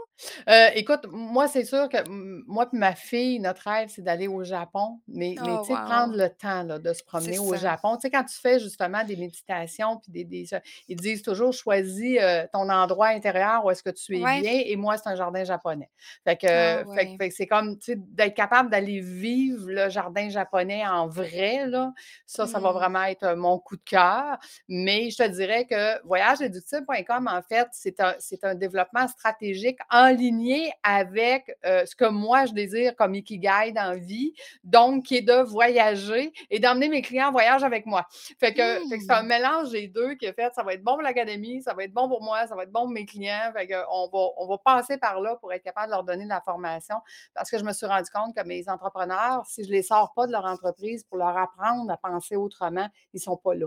Heu, 0.49 0.69
écoute, 0.75 1.07
moi, 1.11 1.49
c'est 1.49 1.65
sûr 1.65 1.89
que 1.89 1.97
moi 2.09 2.67
puis 2.69 2.79
ma 2.79 2.95
fille, 2.95 3.39
notre 3.41 3.63
rêve, 3.69 3.89
c'est 3.89 4.03
d'aller 4.03 4.29
au 4.29 4.45
Japon, 4.45 5.01
mais 5.09 5.39
mais 5.41 5.59
Oh 5.59 5.61
tu 5.61 5.67
sais, 5.75 5.79
prendre 5.79 6.15
le 6.17 6.29
temps, 6.31 6.63
là, 6.65 6.79
de 6.79 6.93
se 6.93 7.03
promener 7.05 7.39
au 7.39 7.55
ça. 7.55 7.57
Japon. 7.57 7.97
Tu 7.97 8.03
sais, 8.03 8.11
quand 8.11 8.25
tu 8.25 8.39
fais 8.39 8.59
justement 8.61 9.05
des 9.05 9.17
méditations 9.17 9.99
puis 9.99 10.13
des 10.13 10.25
des 10.25 10.47
ils 10.89 10.97
disent 10.99 11.23
toujours: 11.23 11.53
«Choisis, 11.53 12.19
heu, 12.21 12.47
ton 12.53 12.69
endroit 12.71 13.09
intérieur 13.09 13.65
où 13.65 13.71
est-ce 13.71 13.83
que 13.83 13.91
tu 13.91 14.19
es 14.21 14.27
Ouais. 14.27 14.43
bien» 14.43 14.61
et 14.65 14.77
moi, 14.77 14.97
c'est 14.99 15.09
un 15.09 15.17
jardin 15.17 15.45
japonais. 15.45 15.91
Fait 16.25 16.37
que 16.37 16.47
Ah 16.55 16.83
fait 16.95 17.07
que 17.09 17.13
ouais. 17.13 17.23
fait 17.23 17.29
que 17.29 17.35
c'est 17.35 17.47
comme, 17.47 17.79
tu 17.79 17.93
sais, 17.93 17.97
d'être 17.99 18.35
capable 18.35 18.71
d'aller 18.71 19.01
vivre 19.01 19.67
le 19.71 19.89
jardin 19.91 20.29
japonais 20.29 20.87
en 20.87 21.09
vrai, 21.09 21.67
là, 21.67 21.93
ça, 22.27 22.47
ça 22.47 22.61
va 22.61 22.73
Mmh. 22.73 22.73
vraiment 22.73 23.03
être, 23.05 23.35
mon 23.37 23.59
coup 23.59 23.77
de 23.77 23.83
cœur. 23.85 24.39
Mais 24.69 25.11
je 25.11 25.17
te 25.19 25.29
dirais 25.29 25.67
que 25.67 26.05
voyageséductible.com, 26.07 27.29
en 27.31 27.43
fait, 27.43 27.69
c'est 27.73 28.01
un 28.01 28.15
c'est 28.19 28.45
un 28.45 28.55
développement 28.55 29.09
stratégique 29.09 29.79
enligné 30.13 30.73
avec, 30.83 31.57
heu, 31.67 31.85
ce 31.87 31.95
que 31.97 32.09
moi, 32.09 32.47
je 32.47 32.53
désire 32.53 32.95
comme 32.97 33.15
ikigai 33.15 33.73
dans 33.75 33.99
vie, 33.99 34.35
donc 34.65 35.05
qui 35.05 35.17
est 35.17 35.23
de 35.23 35.43
voyager 35.43 36.33
et 36.51 36.59
d'emmener 36.59 36.89
mes 36.89 37.03
clients 37.03 37.29
en 37.29 37.33
voyage 37.33 37.63
avec 37.65 37.87
moi. 37.87 38.07
Fait 38.39 38.53
que 38.53 38.63
fait 38.89 38.99
que 38.99 39.05
c'est 39.05 39.13
un 39.13 39.23
Mmh. 39.23 39.27
mélange 39.27 39.71
des 39.71 39.89
2 39.89 40.15
qui 40.15 40.27
a 40.27 40.33
fait, 40.33 40.53
ça 40.55 40.63
va 40.63 40.75
être 40.75 40.83
bon 40.83 40.93
pour 40.95 41.03
l'académie, 41.03 41.63
ça 41.63 41.75
va 41.75 41.85
être 41.85 41.93
bon 41.93 42.09
pour 42.09 42.23
moi, 42.23 42.47
ça 42.47 42.55
va 42.55 42.65
être 42.65 42.73
bon 42.73 42.83
pour 42.83 42.91
mes 42.91 43.07
clients. 43.07 43.51
Fait 43.57 43.67
qu'on 43.67 44.09
va 44.09 44.19
on 44.37 44.47
va 44.47 44.59
passer 44.59 44.99
par 44.99 45.21
là 45.21 45.37
pour 45.37 45.53
être 45.53 45.63
capable 45.63 45.87
de 45.89 45.93
leur 45.93 46.05
donner 46.05 46.25
de 46.25 46.29
la 46.29 46.41
formation 46.41 46.97
parce 47.35 47.51
que 47.51 47.59
je 47.59 47.65
me 47.65 47.73
suis 47.73 47.87
rendu 47.87 48.11
compte 48.13 48.35
que 48.35 48.43
mes 48.47 48.69
entrepreneurs, 48.69 49.45
si 49.47 49.65
je 49.65 49.71
les 49.71 49.83
sors 49.83 50.13
pas 50.15 50.27
de 50.27 50.33
leur 50.33 50.45
entreprise 50.45 51.05
pour 51.05 51.19
leur 51.19 51.37
apprendre 51.37 51.91
à 51.91 51.97
penser 51.97 52.37
autrement, 52.37 52.89
ils 53.13 53.21
sont 53.21 53.37
pas 53.37 53.55
là. 53.55 53.67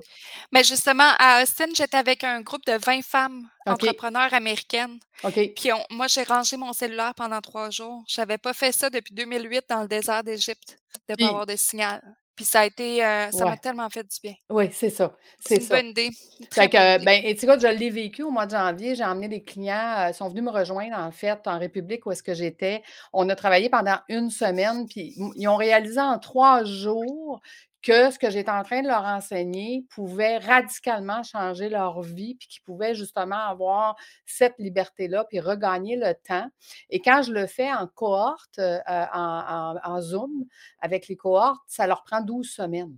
Mais 0.52 0.64
justement, 0.64 1.12
à 1.20 1.42
Austin, 1.42 1.68
j'étais 1.76 1.98
avec 1.98 2.24
un 2.24 2.42
groupe 2.42 2.66
de 2.66 2.74
20 2.74 3.02
femmes 3.04 3.48
entrepreneurs 3.66 4.34
américaines, 4.34 5.00
OK. 5.24 5.54
puis 5.56 5.74
on 5.74 5.84
moi, 5.90 6.08
j'ai 6.08 6.24
rangé 6.36 6.58
mon 6.58 6.74
cellulaire 6.74 7.14
pendant 7.16 7.42
3 7.42 7.70
jours. 7.70 8.04
J'avais 8.08 8.38
pas 8.38 8.54
fait 8.54 8.72
ça 8.72 8.90
depuis 8.90 9.14
2008 9.14 9.66
dans 9.70 9.82
le 9.82 9.88
désert 9.88 10.24
d'Égypte, 10.24 10.78
de 11.10 11.14
pas 11.14 11.16
Puis 11.16 11.26
avoir 11.26 11.46
de 11.46 11.56
signal. 11.56 12.02
Puis 12.36 12.44
ça 12.44 12.60
a 12.62 12.66
été, 12.66 13.02
heu, 13.02 13.32
ça 13.32 13.46
m'a 13.46 13.56
tellement 13.56 13.90
fait 13.90 14.04
du 14.04 14.18
bien. 14.22 14.34
Oui, 14.50 14.70
c'est 14.74 14.90
ça, 14.90 15.16
C'est 15.40 15.56
une 15.56 15.62
ça. 15.62 15.76
bonne 15.78 15.86
idée, 15.92 16.10
une 16.42 16.48
très 16.48 16.64
Fait 16.64 16.68
bonne 16.68 16.82
que, 16.82 16.96
idée. 16.98 17.06
ben, 17.06 17.22
et 17.24 17.34
tu 17.38 17.46
vois, 17.46 17.58
je 17.58 17.68
l'ai 17.68 17.90
vécu 17.90 18.24
au 18.24 18.30
mois 18.30 18.46
de 18.46 18.52
janvier. 18.52 18.94
J'ai 18.94 19.06
emmené 19.06 19.30
des 19.30 19.42
clients, 19.42 20.08
ils 20.10 20.14
sont 20.14 20.28
venus 20.28 20.44
me 20.44 20.52
rejoindre, 20.52 20.98
en 20.98 21.12
fait, 21.12 21.48
en 21.48 21.58
République 21.58 22.06
où 22.06 22.12
est-ce 22.12 22.24
que 22.24 22.34
j'étais. 22.34 22.84
On 23.14 23.30
a 23.30 23.36
travaillé 23.38 23.70
pendant 23.70 24.00
1 24.10 24.30
semaine, 24.30 24.86
puis 24.86 25.16
ils 25.38 25.48
ont 25.48 25.56
réalisé 25.56 26.02
en 26.02 26.20
3 26.20 26.66
jours 26.66 27.40
que 27.86 28.12
ce 28.12 28.20
que 28.20 28.32
j'étais 28.32 28.52
en 28.52 28.64
train 28.64 28.82
de 28.82 28.88
leur 28.88 29.06
enseigner 29.06 29.86
pouvait 29.92 30.40
radicalement 30.40 31.24
changer 31.24 31.70
leur 31.70 32.02
vie, 32.02 32.36
puis 32.36 32.48
qu'ils 32.48 32.64
pouvaient 32.64 32.96
justement 32.96 33.38
avoir 33.48 33.96
cette 34.26 34.56
liberté-là, 34.60 35.26
puis 35.30 35.40
regagner 35.40 35.96
le 35.96 36.14
temps. 36.28 36.50
Et 36.90 37.00
quand 37.02 37.22
je 37.24 37.32
le 37.34 37.48
fais 37.48 37.72
en 37.72 37.88
cohorte, 37.88 38.60
heu, 38.60 38.80
en 38.90 39.76
en 39.76 39.76
en 39.84 40.02
Zoom 40.02 40.46
avec 40.82 41.08
les 41.08 41.16
cohortes, 41.18 41.62
ça 41.68 41.88
leur 41.88 42.04
prend 42.04 42.22
12 42.22 42.50
semaines. 42.50 42.98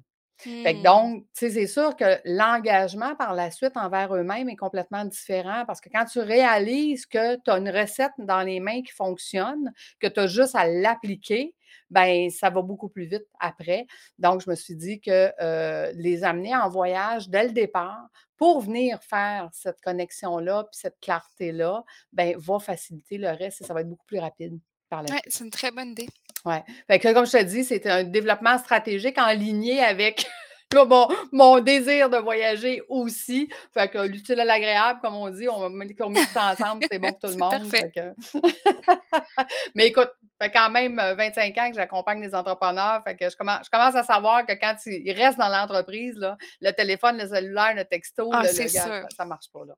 Fait 0.64 0.76
que 0.76 0.82
Mmh. 0.82 0.84
donc, 0.84 1.24
tu 1.34 1.48
sais, 1.48 1.50
c'est 1.52 1.68
sûr 1.68 1.96
que 1.96 2.20
l'engagement 2.26 3.16
par 3.16 3.34
la 3.34 3.52
suite 3.52 3.76
envers 3.78 4.14
eux-mêmes 4.16 4.50
est 4.50 4.56
complètement 4.56 5.06
différent 5.06 5.64
parce 5.66 5.82
que 5.82 5.90
quand 5.90 6.06
tu 6.06 6.20
réalises 6.20 7.06
que 7.06 7.36
tu 7.38 7.50
as 7.52 7.58
une 7.58 7.70
recette 7.70 8.12
dans 8.20 8.42
les 8.42 8.60
mains 8.60 8.82
qui 8.84 8.92
fonctionne, 8.94 9.72
que 10.00 10.08
tu 10.08 10.20
as 10.20 10.28
juste 10.28 10.56
à 10.56 10.68
l'appliquer, 10.68 11.56
ben 11.90 12.30
ça 12.30 12.50
va 12.50 12.62
beaucoup 12.62 12.90
plus 12.90 13.06
vite 13.06 13.26
après. 13.40 13.86
Donc, 14.20 14.42
je 14.42 14.50
me 14.50 14.56
suis 14.56 14.76
dit 14.76 15.00
que, 15.00 15.32
heu, 15.42 15.92
les 15.96 16.24
amener 16.24 16.56
en 16.56 16.70
voyage 16.70 17.30
dès 17.30 17.46
le 17.46 17.52
départ 17.52 18.08
pour 18.38 18.62
venir 18.62 19.02
faire 19.04 19.50
cette 19.52 19.82
connexion-là, 19.82 20.66
puis 20.66 20.80
cette 20.80 21.00
clarté-là, 21.02 21.84
ben 22.14 22.36
va 22.38 22.60
faciliter 22.60 23.18
le 23.18 23.30
reste 23.30 23.62
et 23.62 23.64
ça 23.66 23.74
va 23.74 23.82
être 23.82 23.90
beaucoup 23.90 24.06
plus 24.06 24.20
rapide 24.20 24.60
par 24.90 25.04
la 25.04 25.14
Ouais, 25.14 25.22
c'est 25.28 25.44
une 25.44 25.52
très 25.52 25.72
bonne 25.72 25.90
idée. 25.90 26.08
Ouais. 26.46 26.64
Fait 26.88 27.00
que 27.00 27.14
comme 27.14 27.26
je 27.26 27.32
te 27.32 27.44
dis, 27.44 27.64
c'était 27.64 27.90
un 27.90 28.04
développement 28.04 28.58
stratégique 28.58 29.18
enligné 29.18 29.82
avec 29.82 30.26
mon 30.76 31.08
mon 31.32 31.60
désir 31.60 32.10
de 32.10 32.18
voyager 32.18 32.82
aussi. 32.90 33.50
Fait 33.74 33.90
que 33.90 34.00
l'utile 34.00 34.40
à 34.40 34.46
l'agréable, 34.46 35.00
comme 35.02 35.16
on 35.16 35.30
dit, 35.30 35.48
on 35.48 35.60
va 35.60 35.70
met 35.70 35.94
qu'on 35.94 36.10
met 36.10 36.20
tout 36.22 36.32
ça 36.34 36.52
ensemble, 36.52 36.86
c'est 36.92 37.00
bon 37.00 37.12
pour 37.12 37.20
tout 37.20 37.28
le 37.28 37.38
monde. 37.38 37.52
parfait. 37.52 37.92
Fait 37.92 37.92
que 37.92 38.40
mais 39.76 39.88
écoute, 39.88 40.12
ça 40.40 40.48
fait 40.48 40.52
quand 40.52 40.70
même, 40.70 41.00
heu, 41.00 41.16
25 41.16 41.58
ans 41.58 41.70
que 41.70 41.76
j'accompagne 41.76 42.22
des 42.22 42.36
entrepreneurs, 42.36 43.02
fait 43.04 43.16
que 43.16 43.30
je 43.30 43.36
commen 43.36 43.60
je 43.64 43.70
commence 43.70 43.96
à 43.96 44.04
savoir 44.04 44.46
que 44.46 44.54
quand 44.54 44.76
ils 44.86 45.12
restent 45.14 45.40
dans 45.40 45.50
l'entreprise, 45.50 46.20
le 46.62 46.72
téléphone, 46.72 47.18
le 47.18 47.28
cellulaire, 47.28 47.74
le 47.76 47.86
texto, 47.86 48.30
Ah, 48.34 48.44
le 48.44 48.50
gars, 48.58 48.68
ça 48.68 49.06
ça 49.16 49.26
marche 49.26 49.50
pas, 49.52 49.66
là. 49.66 49.76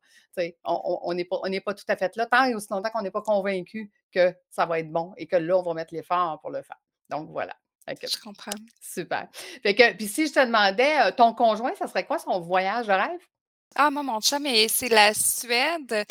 On 0.65 0.81
on 0.83 0.99
on 1.03 1.13
n'est 1.13 1.25
pas 1.25 1.37
on 1.43 1.59
pas 1.59 1.73
tout 1.73 1.85
à 1.87 1.95
fait 1.95 2.15
là, 2.15 2.25
tant 2.25 2.45
et 2.45 2.55
aussi 2.55 2.67
longtemps 2.71 2.89
qu'on 2.89 3.01
n'est 3.03 3.11
pas 3.11 3.21
convaincus 3.21 3.89
que 4.11 4.33
ça 4.49 4.65
va 4.65 4.79
être 4.79 4.91
bon 4.91 5.13
et 5.17 5.27
que 5.27 5.35
là, 5.35 5.57
on 5.57 5.61
va 5.63 5.73
mettre 5.73 5.93
l'effort 5.93 6.39
pour 6.41 6.49
le 6.49 6.61
faire. 6.63 6.79
Donc 7.09 7.29
voilà. 7.29 7.53
Je 7.87 8.17
comprends. 8.19 8.51
super. 8.81 9.27
Fait 9.63 9.75
que 9.75 9.93
puis 9.93 10.07
si 10.07 10.27
je 10.27 10.33
te 10.33 10.45
demandais, 10.45 11.07
heu, 11.07 11.11
ton 11.15 11.33
conjoint, 11.33 11.73
ça 11.75 11.87
serait 11.87 12.05
quoi 12.05 12.19
son 12.19 12.39
voyage 12.39 12.87
de 12.87 12.93
rêve? 12.93 13.19
Ah, 13.75 13.91
moi, 13.91 14.03
mon 14.03 14.19
chum 14.19 14.45
et 14.47 14.67
c'est 14.67 14.89
la 14.89 15.13
Suède. 15.13 16.03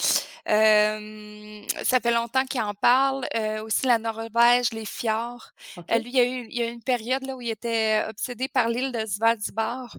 Ça 0.46 2.00
fait 2.00 2.11
longtemps 2.12 2.44
qu'il 2.46 2.61
en 2.62 2.74
parle, 2.74 3.26
heu, 3.37 3.61
aussi 3.62 3.87
la 3.87 3.98
Norvège, 3.98 4.72
les 4.72 4.85
fjords. 4.85 5.50
OK. 5.76 5.90
lui, 5.98 6.11
il 6.11 6.16
y 6.16 6.20
a 6.20 6.24
eu 6.24 6.46
il 6.50 6.57
y 6.57 6.62
a 6.62 6.66
eu 6.68 6.72
une 6.72 6.83
période 6.83 7.24
là 7.26 7.37
où 7.37 7.40
il 7.40 7.50
était 7.50 8.04
obsédé 8.09 8.48
par 8.48 8.68
l'île 8.68 8.92
de 8.92 9.04
Svalbard, 9.07 9.96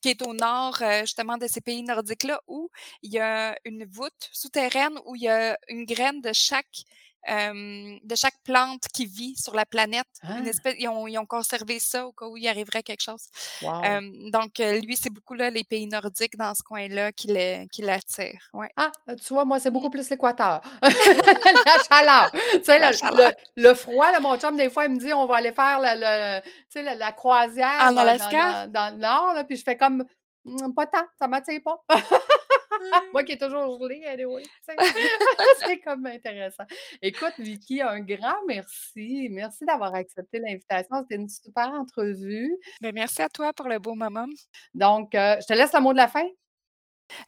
qui 0.00 0.08
est 0.10 0.22
au 0.22 0.32
nord, 0.34 0.78
justement 1.02 1.36
de 1.36 1.46
ces 1.48 1.60
pays 1.60 1.82
nordiques-là, 1.82 2.40
où 2.46 2.70
il 3.02 3.12
y 3.12 3.18
a 3.18 3.56
une 3.64 3.84
voûte 3.84 4.30
souterraine 4.32 4.98
où 5.06 5.16
il 5.16 5.22
y 5.22 5.28
a 5.28 5.58
une 5.68 5.84
graine 5.84 6.20
de 6.20 6.32
chaque, 6.32 6.84
de 7.28 8.14
chaque 8.14 8.38
plante 8.44 8.82
qui 8.94 9.06
vit 9.06 9.36
sur 9.36 9.54
la 9.54 9.66
planète. 9.66 10.06
Une 10.34 10.46
Ah! 10.46 10.48
espèce 10.48 10.74
ils 10.78 10.88
ont 10.88 11.06
ils 11.08 11.18
ont 11.18 11.26
conservé 11.26 11.78
ça 11.80 12.06
au 12.06 12.12
cas 12.12 12.26
où 12.26 12.36
il 12.36 12.46
arriverait 12.48 12.82
quelque 12.82 13.02
chose. 13.02 13.26
Wow! 13.62 14.00
Donc 14.30 14.60
heu, 14.60 14.80
lui, 14.80 14.96
c'est 14.96 15.10
beaucoup 15.10 15.34
là 15.34 15.50
les 15.50 15.64
pays 15.64 15.86
nordiques 15.86 16.36
dans 16.36 16.54
ce 16.54 16.62
coin-là 16.62 17.12
qui 17.12 17.28
l'attirent. 17.28 18.48
Ouais. 18.52 18.70
Ah! 18.76 18.90
Heu, 19.08 19.16
tu 19.16 19.32
vois, 19.34 19.44
moi, 19.44 19.58
c'est 19.60 19.70
beaucoup 19.70 19.90
plus 19.90 20.08
l'équateur. 20.10 20.60
La 20.82 21.78
chaleur. 21.88 22.30
Tu 22.32 22.64
sais, 22.64 22.78
La 22.78 22.90
le 22.90 22.96
chaleur. 22.96 23.32
le 23.56 23.62
le 23.68 23.74
froid, 23.74 24.10
là, 24.12 24.20
mon 24.20 24.36
chum, 24.38 24.56
des 24.56 24.70
fois, 24.70 24.84
il 24.86 24.92
me 24.92 24.98
dit: 24.98 25.12
«On 25.12 25.26
va 25.26 25.36
aller 25.36 25.52
faire 25.52 25.78
le 25.80 26.42
la 26.82 26.94
la 26.94 27.12
croisière 27.12 27.88
En 27.88 27.92
dans 27.94 28.00
Alaska? 28.02 28.66
dans 28.66 28.72
dans 28.72 28.94
le 28.94 29.00
nord», 29.00 29.32
là, 29.34 29.44
puis 29.44 29.56
je 29.56 29.62
fais 29.62 29.76
comme: 29.76 30.04
«Mmh, 30.44 30.72
pas 30.74 30.86
tant, 30.86 31.06
ça 31.18 31.26
m'attire 31.28 31.60
pas». 31.64 31.82
Moi 33.12 33.24
qui 33.24 33.32
est 33.32 33.40
toujours 33.40 33.78
gelée 33.80 34.04
anyway. 34.06 34.42
C'est 35.66 35.80
comme 35.80 36.06
intéressant. 36.06 36.64
Écoute, 37.02 37.34
Vicky, 37.38 37.80
un 37.82 38.00
grand 38.00 38.44
merci. 38.46 39.28
Merci 39.30 39.64
d'avoir 39.64 39.94
accepté 39.94 40.38
l'invitation. 40.38 40.96
C'était 41.02 41.20
une 41.20 41.28
super 41.28 41.72
entrevue. 41.72 42.54
Ben, 42.80 42.92
merci 42.94 43.22
à 43.22 43.28
toi 43.28 43.52
pour 43.52 43.68
le 43.68 43.78
beau 43.78 43.94
moment. 43.94 44.26
Donc, 44.74 45.14
heu, 45.14 45.36
je 45.40 45.46
te 45.46 45.52
laisse 45.52 45.72
le 45.72 45.80
mot 45.80 45.92
de 45.92 45.98
la 45.98 46.08
fin. 46.08 46.26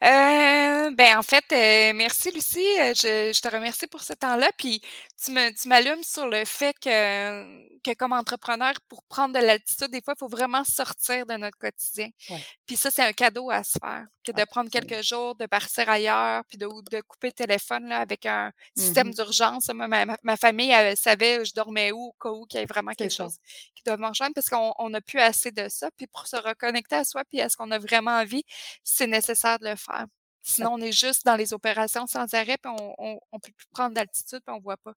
Heu, 0.01 0.91
ben, 0.95 1.17
en 1.17 1.23
fait, 1.23 1.43
heu, 1.53 1.93
merci 1.93 2.31
Lucie, 2.31 2.59
heu, 2.79 2.93
je 2.93 3.31
je 3.33 3.41
te 3.41 3.47
remercie 3.47 3.87
pour 3.87 4.01
ce 4.01 4.13
temps-là, 4.13 4.49
puis 4.57 4.81
tu 5.23 5.31
me 5.31 5.51
tu 5.53 5.67
m'allumes 5.69 6.03
sur 6.03 6.27
le 6.27 6.43
fait 6.45 6.73
que 6.79 7.79
que 7.81 7.93
comme 7.95 8.11
entrepreneur, 8.13 8.73
pour 8.89 9.03
prendre 9.03 9.33
de 9.39 9.43
l'altitude, 9.45 9.89
des 9.91 10.01
fois, 10.01 10.13
il 10.15 10.19
faut 10.19 10.27
vraiment 10.27 10.63
sortir 10.65 11.25
de 11.25 11.33
notre 11.35 11.57
quotidien. 11.57 12.09
Ouais. 12.27 12.45
Puis 12.67 12.77
ça, 12.77 12.91
c'est 12.91 13.03
un 13.03 13.13
cadeau 13.13 13.49
à 13.51 13.63
se 13.63 13.77
faire, 13.81 14.05
que 14.25 14.31
de 14.33 14.43
prendre 14.45 14.69
Absolument. 14.69 14.69
quelques 14.69 15.03
jours, 15.03 15.35
de 15.35 15.45
partir 15.47 15.89
ailleurs, 15.89 16.43
puis 16.49 16.57
de 16.57 16.65
ou 16.67 16.81
de 16.81 17.01
couper 17.01 17.27
le 17.29 17.33
téléphone, 17.33 17.87
là, 17.89 17.99
avec 17.99 18.25
un 18.25 18.51
système 18.75 19.11
Mmh 19.11 19.13
d'urgence. 19.13 19.69
Moi, 19.73 19.87
ma 19.87 20.05
ma 20.05 20.17
ma 20.23 20.37
famille, 20.37 20.71
elle 20.71 20.97
savait 20.97 21.45
je 21.45 21.53
dormais 21.53 21.91
où, 21.93 22.07
au 22.09 22.13
cas 22.21 22.29
où 22.31 22.45
qu'il 22.45 22.59
y 22.59 22.63
ait 22.63 22.65
vraiment 22.65 22.93
C'est 22.97 23.09
quelque 23.09 23.11
ça. 23.11 23.31
chose 23.31 23.37
qui 23.75 23.83
doit 23.85 23.97
me 23.97 24.07
rejoindre 24.07 24.33
parce 24.35 24.49
qu'on 24.49 24.73
on 24.79 24.89
n'a 24.89 25.01
plus 25.01 25.19
assez 25.19 25.51
de 25.51 25.67
ça. 25.69 25.89
Puis 25.97 26.07
pour 26.07 26.27
se 26.27 26.35
reconnecter 26.37 26.95
à 26.97 27.03
soi, 27.05 27.23
puis 27.29 27.41
à 27.41 27.49
ce 27.49 27.57
qu'on 27.57 27.71
a 27.71 27.79
vraiment 27.79 28.11
envie, 28.19 28.43
c'est 28.83 29.07
nécessaire 29.07 29.59
de 29.59 29.65
le 29.68 29.68
faire. 29.75 30.05
Sinon, 30.41 30.73
on 30.73 30.77
est 30.81 30.91
juste 30.91 31.25
dans 31.25 31.35
les 31.35 31.53
opérations 31.53 32.07
sans 32.07 32.33
arrêt, 32.33 32.57
puis 32.57 32.71
on 32.77 32.95
on 32.97 33.19
on 33.31 33.39
peut 33.39 33.51
plus 33.55 33.67
prendre 33.71 33.93
d'altitude, 33.93 34.41
puis 34.45 34.55
on 34.55 34.59
voit 34.59 34.77
pas 34.77 34.93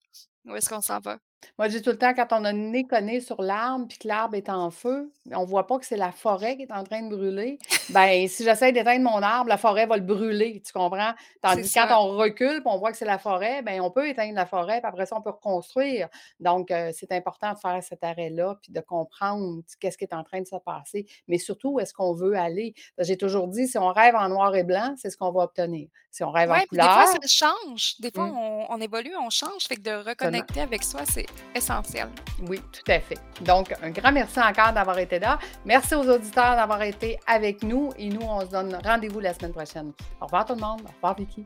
où 0.46 0.56
est-ce 0.56 0.68
qu'on 0.68 0.80
s'en 0.82 1.00
va? 1.00 1.18
Moi, 1.58 1.68
je 1.68 1.76
dis 1.76 1.82
tout 1.82 1.90
le 1.90 1.98
temps, 1.98 2.14
quand 2.14 2.28
on 2.32 2.44
a 2.44 2.52
le 2.52 2.58
nez 2.58 3.20
sur 3.20 3.42
l'arbre, 3.42 3.86
puis 3.88 3.98
que 3.98 4.08
l'arbre 4.08 4.34
est 4.34 4.48
en 4.48 4.70
feu, 4.70 5.12
on 5.32 5.44
voit 5.44 5.66
pas 5.66 5.78
que 5.78 5.86
c'est 5.86 5.96
la 5.96 6.12
forêt 6.12 6.56
qui 6.56 6.62
est 6.62 6.72
en 6.72 6.84
train 6.84 7.02
de 7.02 7.14
brûler. 7.14 7.58
Ben, 7.90 8.26
si 8.28 8.44
j'essaie 8.44 8.72
d'éteindre 8.72 9.04
mon 9.04 9.22
arbre, 9.22 9.48
la 9.48 9.58
forêt 9.58 9.86
va 9.86 9.96
le 9.96 10.02
brûler, 10.02 10.62
tu 10.64 10.72
comprends? 10.72 11.12
Tandis 11.40 11.62
que 11.62 11.74
quand 11.74 11.88
ça. 11.88 12.00
on 12.00 12.16
recule, 12.16 12.62
on 12.64 12.78
voit 12.78 12.90
que 12.90 12.96
c'est 12.96 13.04
la 13.04 13.18
forêt, 13.18 13.62
ben, 13.62 13.80
on 13.80 13.90
peut 13.90 14.08
éteindre 14.08 14.34
la 14.34 14.46
forêt, 14.46 14.80
puis 14.80 14.88
après 14.88 15.06
ça, 15.06 15.16
on 15.16 15.22
peut 15.22 15.30
reconstruire. 15.30 16.08
Donc, 16.40 16.70
heu, 16.70 16.90
c'est 16.92 17.12
important 17.12 17.52
de 17.52 17.58
faire 17.58 17.82
cet 17.82 18.02
arrêt-là, 18.02 18.56
puis 18.62 18.72
de 18.72 18.80
comprendre 18.80 19.62
qu'est-ce 19.80 19.98
qui 19.98 20.04
est 20.04 20.14
en 20.14 20.24
train 20.24 20.40
de 20.40 20.46
se 20.46 20.56
passer, 20.56 21.06
mais 21.28 21.38
surtout 21.38 21.72
où 21.72 21.80
est-ce 21.80 21.92
qu'on 21.92 22.14
veut 22.14 22.36
aller? 22.36 22.74
J'ai 22.98 23.16
toujours 23.16 23.48
dit, 23.48 23.68
si 23.68 23.78
on 23.78 23.88
rêve 23.88 24.14
en 24.14 24.28
noir 24.28 24.54
et 24.54 24.64
blanc, 24.64 24.94
c'est 24.96 25.10
ce 25.10 25.16
qu'on 25.16 25.32
va 25.32 25.42
obtenir. 25.42 25.88
Si 26.10 26.22
on 26.22 26.30
rêve 26.30 26.50
en 26.50 26.54
puis 26.54 26.66
des 26.72 26.82
fois, 26.82 27.04
couleur 27.04 27.08
ça 27.08 27.18
change. 27.26 27.94
Des 28.00 28.10
fois, 28.10 28.26
mmh, 28.26 28.36
on 28.36 28.62
on 28.72 28.80
évolue, 28.80 29.14
on 29.16 29.30
change, 29.30 29.66
fait 29.68 29.76
que 29.76 29.82
de 29.82 30.08
reconnecter 30.08 30.60
avec 30.60 30.82
soi, 30.82 31.02
c'est 31.04 31.26
essentiel. 31.54 32.08
Oui, 32.48 32.60
tout 32.72 32.90
à 32.90 33.00
fait. 33.00 33.18
Donc, 33.40 33.74
un 33.82 33.90
grand 33.90 34.12
merci 34.12 34.40
encore 34.40 34.72
d'avoir 34.72 34.98
été 34.98 35.18
là. 35.18 35.38
Merci 35.64 35.94
aux 35.94 36.08
auditeurs 36.08 36.56
d'avoir 36.56 36.82
été 36.82 37.18
avec 37.26 37.62
nous 37.62 37.90
et 37.96 38.08
nous, 38.08 38.22
on 38.22 38.40
se 38.40 38.46
donne 38.46 38.78
rendez-vous 38.84 39.20
la 39.20 39.34
semaine 39.34 39.52
prochaine. 39.52 39.92
Au 40.20 40.26
revoir 40.26 40.44
tout 40.44 40.54
le 40.54 40.60
monde. 40.60 40.82
Au 40.84 40.92
revoir 40.94 41.14
Vicky. 41.16 41.44